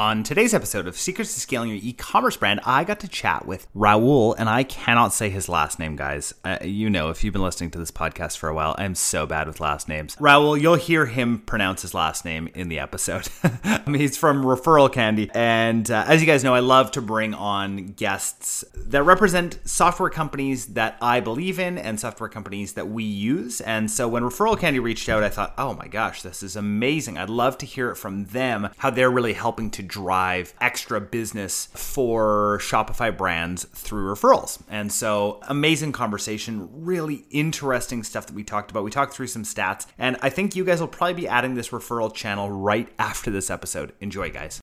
On 0.00 0.22
today's 0.22 0.54
episode 0.54 0.86
of 0.86 0.96
Secrets 0.96 1.34
to 1.34 1.40
Scaling 1.40 1.68
Your 1.68 1.78
E-commerce 1.82 2.34
Brand, 2.38 2.60
I 2.64 2.84
got 2.84 3.00
to 3.00 3.08
chat 3.08 3.44
with 3.44 3.70
Raul, 3.74 4.34
and 4.38 4.48
I 4.48 4.62
cannot 4.62 5.12
say 5.12 5.28
his 5.28 5.46
last 5.46 5.78
name, 5.78 5.94
guys. 5.94 6.32
Uh, 6.42 6.56
you 6.62 6.88
know, 6.88 7.10
if 7.10 7.22
you've 7.22 7.34
been 7.34 7.42
listening 7.42 7.70
to 7.72 7.78
this 7.78 7.90
podcast 7.90 8.38
for 8.38 8.48
a 8.48 8.54
while, 8.54 8.74
I'm 8.78 8.94
so 8.94 9.26
bad 9.26 9.46
with 9.46 9.60
last 9.60 9.90
names. 9.90 10.16
Raul, 10.16 10.58
you'll 10.58 10.76
hear 10.76 11.04
him 11.04 11.40
pronounce 11.40 11.82
his 11.82 11.92
last 11.92 12.24
name 12.24 12.48
in 12.54 12.70
the 12.70 12.78
episode. 12.78 13.28
He's 13.86 14.16
from 14.16 14.42
Referral 14.42 14.90
Candy, 14.90 15.30
and 15.34 15.90
uh, 15.90 16.06
as 16.08 16.22
you 16.22 16.26
guys 16.26 16.42
know, 16.42 16.54
I 16.54 16.60
love 16.60 16.92
to 16.92 17.02
bring 17.02 17.34
on 17.34 17.88
guests 17.88 18.64
that 18.74 19.02
represent 19.02 19.58
software 19.66 20.08
companies 20.08 20.68
that 20.68 20.96
I 21.02 21.20
believe 21.20 21.58
in 21.58 21.76
and 21.76 22.00
software 22.00 22.30
companies 22.30 22.72
that 22.72 22.88
we 22.88 23.04
use. 23.04 23.60
And 23.60 23.90
so 23.90 24.08
when 24.08 24.22
Referral 24.22 24.58
Candy 24.58 24.78
reached 24.78 25.10
out, 25.10 25.22
I 25.22 25.28
thought, 25.28 25.52
oh 25.58 25.74
my 25.74 25.88
gosh, 25.88 26.22
this 26.22 26.42
is 26.42 26.56
amazing. 26.56 27.18
I'd 27.18 27.28
love 27.28 27.58
to 27.58 27.66
hear 27.66 27.90
it 27.90 27.96
from 27.96 28.24
them, 28.24 28.70
how 28.78 28.88
they're 28.88 29.10
really 29.10 29.34
helping 29.34 29.70
to 29.72 29.89
drive 29.90 30.54
extra 30.60 31.00
business 31.00 31.68
for 31.74 32.58
Shopify 32.62 33.14
brands 33.14 33.64
through 33.74 34.14
referrals. 34.14 34.62
And 34.70 34.90
so, 34.90 35.40
amazing 35.48 35.92
conversation, 35.92 36.68
really 36.72 37.26
interesting 37.30 38.02
stuff 38.02 38.26
that 38.26 38.34
we 38.34 38.44
talked 38.44 38.70
about. 38.70 38.84
We 38.84 38.90
talked 38.90 39.12
through 39.12 39.26
some 39.26 39.42
stats, 39.42 39.86
and 39.98 40.16
I 40.22 40.30
think 40.30 40.56
you 40.56 40.64
guys 40.64 40.80
will 40.80 40.88
probably 40.88 41.14
be 41.14 41.28
adding 41.28 41.54
this 41.54 41.70
referral 41.70 42.14
channel 42.14 42.50
right 42.50 42.88
after 42.98 43.30
this 43.30 43.50
episode. 43.50 43.92
Enjoy, 44.00 44.30
guys. 44.30 44.60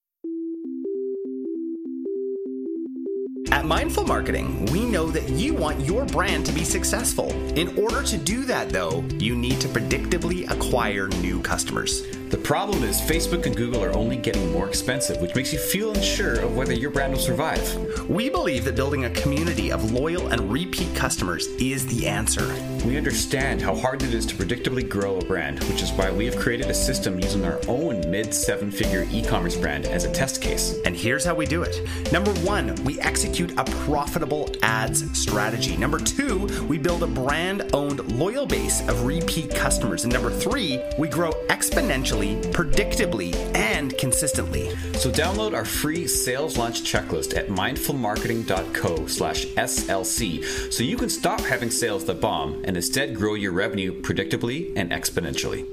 Mindful 3.67 4.05
Marketing, 4.05 4.65
we 4.67 4.85
know 4.85 5.11
that 5.11 5.27
you 5.27 5.53
want 5.53 5.81
your 5.81 6.05
brand 6.05 6.45
to 6.45 6.53
be 6.53 6.63
successful. 6.63 7.33
In 7.59 7.77
order 7.77 8.01
to 8.01 8.17
do 8.17 8.45
that, 8.45 8.69
though, 8.69 9.03
you 9.19 9.35
need 9.35 9.59
to 9.59 9.67
predictably 9.67 10.49
acquire 10.49 11.09
new 11.21 11.41
customers. 11.41 12.07
The 12.29 12.37
problem 12.37 12.83
is 12.83 12.99
Facebook 12.99 13.45
and 13.45 13.55
Google 13.55 13.83
are 13.83 13.93
only 13.93 14.17
getting 14.17 14.51
more 14.51 14.67
expensive, 14.67 15.21
which 15.21 15.35
makes 15.35 15.51
you 15.51 15.59
feel 15.59 15.93
unsure 15.93 16.39
of 16.41 16.55
whether 16.55 16.73
your 16.73 16.91
brand 16.91 17.13
will 17.13 17.21
survive. 17.21 18.09
We 18.09 18.29
believe 18.29 18.65
that 18.65 18.75
building 18.75 19.05
a 19.05 19.09
community 19.09 19.71
of 19.71 19.91
loyal 19.91 20.27
and 20.27 20.51
repeat 20.51 20.93
customers 20.93 21.47
is 21.57 21.87
the 21.87 22.05
answer. 22.07 22.45
We 22.85 22.97
understand 22.97 23.61
how 23.61 23.75
hard 23.75 24.03
it 24.03 24.13
is 24.13 24.25
to 24.25 24.35
predictably 24.35 24.87
grow 24.87 25.17
a 25.17 25.25
brand, 25.25 25.63
which 25.65 25.81
is 25.81 25.91
why 25.93 26.11
we 26.11 26.25
have 26.25 26.37
created 26.37 26.69
a 26.69 26.73
system 26.73 27.17
using 27.19 27.45
our 27.45 27.59
own 27.67 28.09
mid 28.11 28.33
seven 28.33 28.71
figure 28.71 29.07
e 29.09 29.23
commerce 29.23 29.55
brand 29.55 29.85
as 29.85 30.03
a 30.03 30.11
test 30.11 30.41
case. 30.41 30.77
And 30.85 30.95
here's 30.97 31.23
how 31.23 31.33
we 31.33 31.45
do 31.45 31.63
it. 31.63 31.81
Number 32.11 32.31
one, 32.41 32.75
we 32.83 32.99
execute 32.99 33.56
a 33.57 33.63
profitable 33.85 34.49
ads 34.61 35.19
strategy. 35.19 35.77
Number 35.77 35.99
two, 35.99 36.47
we 36.67 36.77
build 36.77 37.03
a 37.03 37.07
brand 37.07 37.69
owned 37.73 38.11
loyal 38.11 38.45
base 38.45 38.81
of 38.87 39.05
repeat 39.05 39.53
customers. 39.53 40.03
And 40.03 40.13
number 40.13 40.31
three, 40.31 40.81
we 40.97 41.07
grow 41.07 41.31
exponentially 41.47 42.41
predictably, 42.53 43.35
and 43.55 43.97
consistently. 43.97 44.69
So 44.93 45.11
download 45.11 45.53
our 45.53 45.65
free 45.65 46.07
sales 46.07 46.57
launch 46.57 46.81
checklist 46.81 47.35
at 47.37 47.47
mindfulmarketing.co 47.47 49.07
slash 49.07 49.45
SLC 49.45 50.73
so 50.73 50.83
you 50.83 50.97
can 50.97 51.09
stop 51.09 51.41
having 51.41 51.71
sales 51.71 52.05
that 52.05 52.21
bomb 52.21 52.63
and 52.65 52.75
instead 52.75 53.15
grow 53.15 53.33
your 53.35 53.51
revenue 53.51 54.01
predictably 54.01 54.73
and 54.75 54.91
exponentially. 54.91 55.65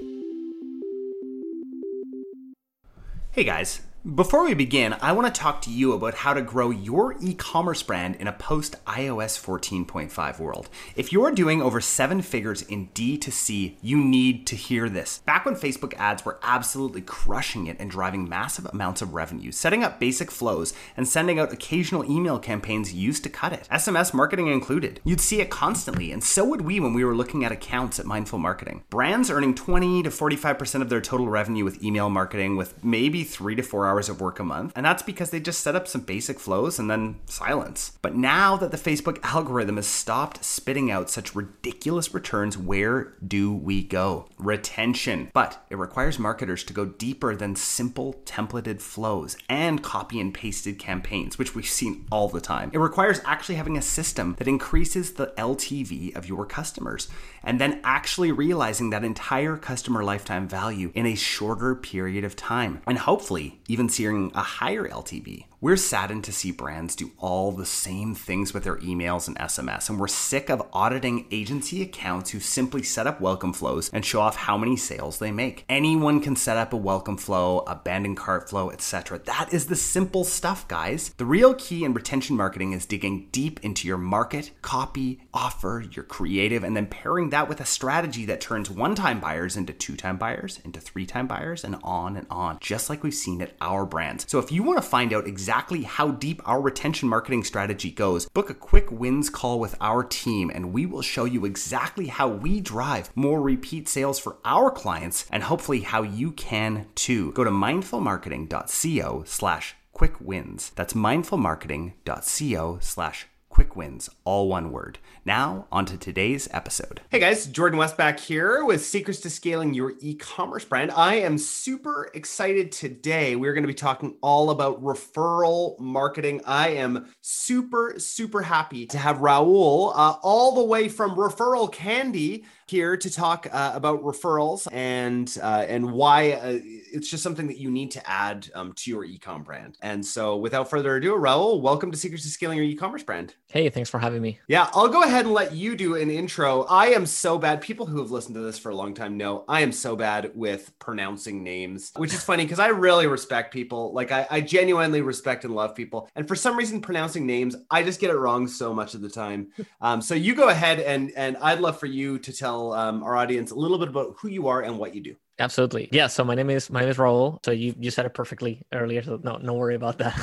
Hey 3.32 3.44
guys. 3.44 3.80
Before 4.05 4.44
we 4.44 4.52
begin, 4.52 4.94
I 5.00 5.12
want 5.12 5.34
to 5.34 5.41
talk 5.41 5.62
to 5.62 5.70
you 5.70 5.94
about 5.94 6.12
how 6.12 6.34
to 6.34 6.42
grow 6.42 6.69
your 6.69 7.16
e 7.22 7.33
commerce 7.33 7.83
brand 7.83 8.16
in 8.16 8.28
a 8.28 8.34
post 8.34 8.77
iOS 8.84 9.42
14.5 9.42 10.38
world. 10.38 10.69
If 10.94 11.10
you're 11.10 11.30
doing 11.30 11.62
over 11.62 11.80
seven 11.80 12.20
figures 12.20 12.60
in 12.60 12.88
D2C, 12.88 13.77
you 13.80 13.97
need 13.97 14.47
to 14.48 14.56
hear 14.56 14.91
this. 14.91 15.20
Back 15.25 15.47
when 15.47 15.55
Facebook 15.55 15.94
ads 15.94 16.22
were 16.22 16.38
absolutely 16.42 17.00
crushing 17.00 17.66
it 17.66 17.78
and 17.80 17.91
driving 17.91 18.28
massive 18.28 18.66
amounts 18.66 19.00
of 19.00 19.14
revenue, 19.14 19.50
setting 19.50 19.82
up 19.82 19.98
basic 19.98 20.30
flows 20.30 20.75
and 20.98 21.08
sending 21.08 21.38
out 21.38 21.50
occasional 21.50 22.05
email 22.05 22.38
campaigns 22.38 22.92
used 22.92 23.22
to 23.22 23.30
cut 23.30 23.55
it, 23.55 23.66
SMS 23.72 24.12
marketing 24.12 24.48
included. 24.48 25.00
You'd 25.05 25.19
see 25.19 25.41
it 25.41 25.48
constantly, 25.48 26.12
and 26.12 26.22
so 26.22 26.44
would 26.44 26.60
we 26.60 26.78
when 26.78 26.92
we 26.92 27.06
were 27.06 27.16
looking 27.16 27.42
at 27.42 27.52
accounts 27.52 27.98
at 27.98 28.04
Mindful 28.04 28.38
Marketing. 28.38 28.84
Brands 28.91 29.31
earning 29.31 29.54
20 29.54 30.03
to 30.03 30.10
45% 30.10 30.82
of 30.82 30.91
their 30.91 31.00
total 31.00 31.31
revenue 31.31 31.65
with 31.65 31.82
email 31.82 32.10
marketing 32.10 32.59
with 32.59 32.84
maybe 32.84 33.25
three 33.25 33.54
to 33.54 33.62
four 33.62 33.86
hours 33.86 33.94
hours 33.94 34.09
of 34.09 34.21
work 34.21 34.41
a 34.41 34.44
month. 34.44 34.72
And 34.75 34.84
that's 34.84 35.05
because 35.05 35.31
they 35.31 35.38
just 35.38 35.60
set 35.60 35.77
up 35.77 35.87
some 35.87 36.00
basic 36.00 36.41
flows 36.41 36.81
and 36.81 36.91
then 36.91 37.21
silence. 37.27 37.97
But 38.03 38.16
now 38.16 38.56
that 38.56 38.72
the 38.72 38.77
Facebook 38.77 39.21
algorithm 39.22 39.77
has 39.77 39.87
stopped 39.87 40.44
spitting 40.44 40.91
out 40.91 41.10
such 41.10 41.37
ridiculous 41.37 42.12
returns, 42.12 42.59
where 42.59 43.15
do 43.27 43.53
we 43.53 43.84
go? 43.84 44.28
Retention. 44.37 45.31
But 45.33 45.65
it 45.71 45.78
requires 45.78 46.19
marketers 46.19 46.65
to 46.65 46.72
go 46.72 46.87
deeper 46.87 47.37
than 47.37 47.54
simple 47.54 48.15
templated 48.25 48.81
flows 48.81 49.37
and 49.49 49.81
copy 49.83 50.19
and 50.21 50.34
pasted 50.34 50.81
campaigns, 50.81 51.38
which 51.38 51.54
we've 51.54 51.65
seen 51.65 52.06
all 52.10 52.28
the 52.28 52.41
time. 52.41 52.71
It 52.75 52.78
requires 52.78 53.21
actually 53.25 53.54
having 53.54 53.78
a 53.78 53.83
system 53.83 54.34
that 54.38 54.49
increases 54.49 55.12
the 55.12 55.28
LTV 55.38 56.16
of 56.16 56.28
your 56.28 56.47
customers 56.47 57.06
and 57.44 57.60
then 57.60 57.81
actually 57.84 58.33
realizing 58.33 58.91
that 58.91 59.04
entire 59.04 59.56
customer 59.56 60.03
lifetime 60.03 60.49
value 60.49 60.91
in 60.94 61.06
a 61.06 61.15
shorter 61.15 61.77
period 61.77 62.25
of 62.25 62.34
time. 62.34 62.83
And 62.87 62.99
hopefully, 62.99 63.60
even 63.69 63.84
seeing 63.89 64.33
a 64.34 64.43
higher 64.43 64.89
LTV. 64.89 65.45
We're 65.64 65.78
saddened 65.78 66.25
to 66.25 66.32
see 66.32 66.50
brands 66.50 66.94
do 66.94 67.12
all 67.16 67.50
the 67.50 67.64
same 67.64 68.14
things 68.14 68.52
with 68.52 68.64
their 68.64 68.76
emails 68.80 69.28
and 69.28 69.38
SMS, 69.38 69.88
and 69.88 69.98
we're 69.98 70.08
sick 70.08 70.50
of 70.50 70.69
auditing 70.75 71.26
agency 71.30 71.80
accounts 71.80 72.32
who 72.32 72.38
simply 72.38 72.82
set 72.82 73.06
up 73.06 73.19
welcome 73.19 73.54
flows 73.54 73.88
and 73.88 74.04
show 74.04 74.20
off 74.20 74.36
how 74.36 74.58
many 74.58 74.76
sales 74.76 75.19
they 75.19 75.32
make. 75.32 75.64
Anyone 75.70 76.20
can 76.20 76.36
set 76.36 76.58
up 76.58 76.74
a 76.74 76.76
welcome 76.76 77.16
flow, 77.16 77.60
abandoned 77.60 78.19
cart 78.19 78.50
flow, 78.50 78.69
etc. 78.69 79.20
That 79.20 79.54
is 79.54 79.69
the 79.69 79.74
simple 79.74 80.22
stuff, 80.24 80.69
guys. 80.69 81.14
The 81.16 81.24
real 81.24 81.54
key 81.54 81.82
in 81.82 81.94
retention 81.94 82.36
marketing 82.36 82.72
is 82.72 82.84
digging 82.84 83.28
deep 83.32 83.58
into 83.64 83.88
your 83.88 83.97
market, 83.97 84.50
copy, 84.60 85.22
offer, 85.32 85.82
your 85.92 86.04
creative, 86.04 86.62
and 86.62 86.76
then 86.76 86.88
pairing 86.88 87.30
that 87.30 87.48
with 87.48 87.62
a 87.62 87.64
strategy 87.64 88.26
that 88.26 88.42
turns 88.42 88.69
one 88.69 88.94
time 88.94 89.19
buyers 89.19 89.56
into 89.56 89.72
two 89.72 89.97
time 89.97 90.19
buyers, 90.19 90.60
into 90.62 90.78
three 90.78 91.06
time 91.06 91.26
buyers, 91.26 91.64
and 91.64 91.78
on 91.82 92.19
and 92.19 92.26
on, 92.28 92.58
just 92.60 92.91
like 92.91 93.03
we've 93.03 93.14
seen 93.14 93.41
at 93.41 93.54
our 93.62 93.86
brands. 93.86 94.26
So 94.28 94.38
if 94.38 94.53
you 94.53 94.62
want 94.62 94.76
to 94.76 94.82
find 94.82 95.14
out 95.14 95.26
exactly 95.26 95.53
exactly 95.54 95.82
how 95.84 96.10
deep 96.10 96.42
our 96.44 96.60
retention 96.60 97.09
marketing 97.09 97.44
strategy 97.44 97.88
goes, 97.88 98.28
book 98.31 98.50
a 98.50 98.54
quick 98.54 98.91
wins 98.91 99.31
call 99.31 99.60
with 99.60 99.76
our 99.81 100.03
team 100.03 100.50
and 100.53 100.72
we 100.72 100.84
will 100.84 101.00
show 101.00 101.25
you 101.25 101.44
exactly 101.44 102.09
how 102.09 102.26
we 102.26 102.60
drive 102.60 103.09
more 103.15 103.41
repeat 103.41 103.88
sales 103.88 104.19
for 104.19 104.37
our 104.44 104.69
clients 104.69 105.26
and 105.31 105.44
hopefully 105.44 105.82
how 105.82 106.03
you 106.03 106.32
can 106.32 106.87
too. 106.97 107.31
Go 107.34 107.44
to 107.44 107.53
mindfulmarketing.co 107.53 109.22
slash 109.26 109.76
quick 109.92 110.20
wins. 110.20 110.72
That's 110.75 110.94
mindfulmarketing.co 110.94 112.78
slash 112.81 113.26
quick 113.48 113.76
wins, 113.76 114.10
all 114.25 114.48
one 114.48 114.72
word. 114.72 114.98
Now, 115.26 115.66
on 115.72 115.86
to 115.86 115.96
today's 115.96 116.50
episode. 116.52 117.00
Hey 117.10 117.18
guys, 117.18 117.46
Jordan 117.46 117.78
West 117.78 117.96
back 117.96 118.20
here 118.20 118.62
with 118.62 118.84
Secrets 118.84 119.20
to 119.20 119.30
Scaling 119.30 119.72
Your 119.72 119.94
E 120.00 120.14
Commerce 120.16 120.66
Brand. 120.66 120.90
I 120.90 121.14
am 121.14 121.38
super 121.38 122.10
excited 122.12 122.70
today. 122.70 123.34
We're 123.34 123.54
going 123.54 123.62
to 123.62 123.68
be 123.68 123.72
talking 123.72 124.16
all 124.20 124.50
about 124.50 124.82
referral 124.82 125.80
marketing. 125.80 126.42
I 126.44 126.74
am 126.74 127.06
super, 127.22 127.94
super 127.96 128.42
happy 128.42 128.84
to 128.88 128.98
have 128.98 129.16
Raul 129.16 129.92
uh, 129.94 130.16
all 130.22 130.54
the 130.56 130.64
way 130.64 130.90
from 130.90 131.16
Referral 131.16 131.72
Candy 131.72 132.44
here 132.66 132.96
to 132.96 133.10
talk 133.10 133.46
uh, 133.50 133.72
about 133.74 134.02
referrals 134.02 134.66
and 134.72 135.38
uh, 135.42 135.64
and 135.68 135.92
why 135.92 136.32
uh, 136.32 136.58
it's 136.62 137.08
just 137.10 137.22
something 137.22 137.46
that 137.46 137.58
you 137.58 137.70
need 137.70 137.91
to 137.92 138.10
add 138.10 138.50
um, 138.54 138.72
to 138.74 138.91
your 138.91 139.06
ecom 139.06 139.44
brand. 139.44 139.78
And 139.80 140.04
so, 140.04 140.36
without 140.36 140.68
further 140.68 140.96
ado, 140.96 141.14
Raul, 141.14 141.60
welcome 141.60 141.91
to 141.91 141.96
Secrets 141.96 142.24
to 142.24 142.30
Scaling 142.30 142.58
Your 142.58 142.66
E-commerce 142.66 143.02
brand. 143.02 143.34
Hey, 143.48 143.68
thanks 143.68 143.91
for 143.91 143.98
having 143.98 144.20
me. 144.20 144.38
Yeah, 144.48 144.68
I'll 144.74 144.88
go 144.88 145.02
ahead 145.02 145.13
and 145.14 145.32
let 145.32 145.52
you 145.52 145.76
do 145.76 145.97
an 145.97 146.10
intro. 146.10 146.62
I 146.62 146.86
am 146.86 147.04
so 147.04 147.38
bad. 147.38 147.60
People 147.60 147.86
who 147.86 147.98
have 147.98 148.10
listened 148.10 148.36
to 148.36 148.41
this 148.41 148.58
for 148.58 148.70
a 148.70 148.76
long 148.76 148.94
time 148.94 149.16
know 149.16 149.44
I 149.48 149.60
am 149.60 149.72
so 149.72 149.97
bad 149.97 150.32
with 150.34 150.76
pronouncing 150.78 151.42
names, 151.42 151.92
which 151.97 152.14
is 152.14 152.25
funny 152.25 152.44
because 152.44 152.58
I 152.58 152.69
really 152.69 153.06
respect 153.06 153.53
people. 153.53 153.92
Like 153.92 154.12
I, 154.12 154.26
I 154.30 154.41
genuinely 154.41 155.03
respect 155.03 155.44
and 155.44 155.54
love 155.54 155.74
people, 155.74 156.09
and 156.16 156.27
for 156.27 156.36
some 156.36 156.56
reason, 156.56 156.80
pronouncing 156.80 157.27
names, 157.27 157.56
I 157.71 157.83
just 157.83 158.00
get 158.00 158.10
it 158.10 158.16
wrong 158.16 158.47
so 158.47 158.72
much 158.72 158.94
of 158.94 159.00
the 159.00 159.10
time. 159.10 159.48
Um, 159.80 160.00
so 160.00 160.15
you 160.15 160.34
go 160.34 160.48
ahead 160.48 160.80
and 160.80 161.12
and 161.15 161.36
I'd 161.39 161.60
love 161.60 161.78
for 161.78 161.86
you 161.86 162.18
to 162.18 162.33
tell 162.33 162.54
tell 162.54 162.72
um, 162.74 163.03
our 163.03 163.16
audience 163.16 163.50
a 163.50 163.54
little 163.54 163.78
bit 163.78 163.89
about 163.89 164.16
who 164.18 164.28
you 164.28 164.48
are 164.48 164.62
and 164.62 164.78
what 164.78 164.94
you 164.94 165.00
do. 165.00 165.16
Absolutely. 165.41 165.89
Yeah. 165.91 166.07
So 166.07 166.22
my 166.22 166.36
name 166.36 166.48
is 166.48 166.71
my 166.71 166.81
name 166.81 166.91
is 166.91 166.97
Raul. 166.97 167.45
So 167.45 167.51
you 167.51 167.75
you 167.81 167.91
said 167.91 168.07
it 168.07 168.15
perfectly 168.15 168.63
earlier. 168.72 169.03
So 169.03 169.19
no 169.25 169.36
no 169.39 169.54
worry 169.54 169.75
about 169.75 169.98
that. 169.98 170.15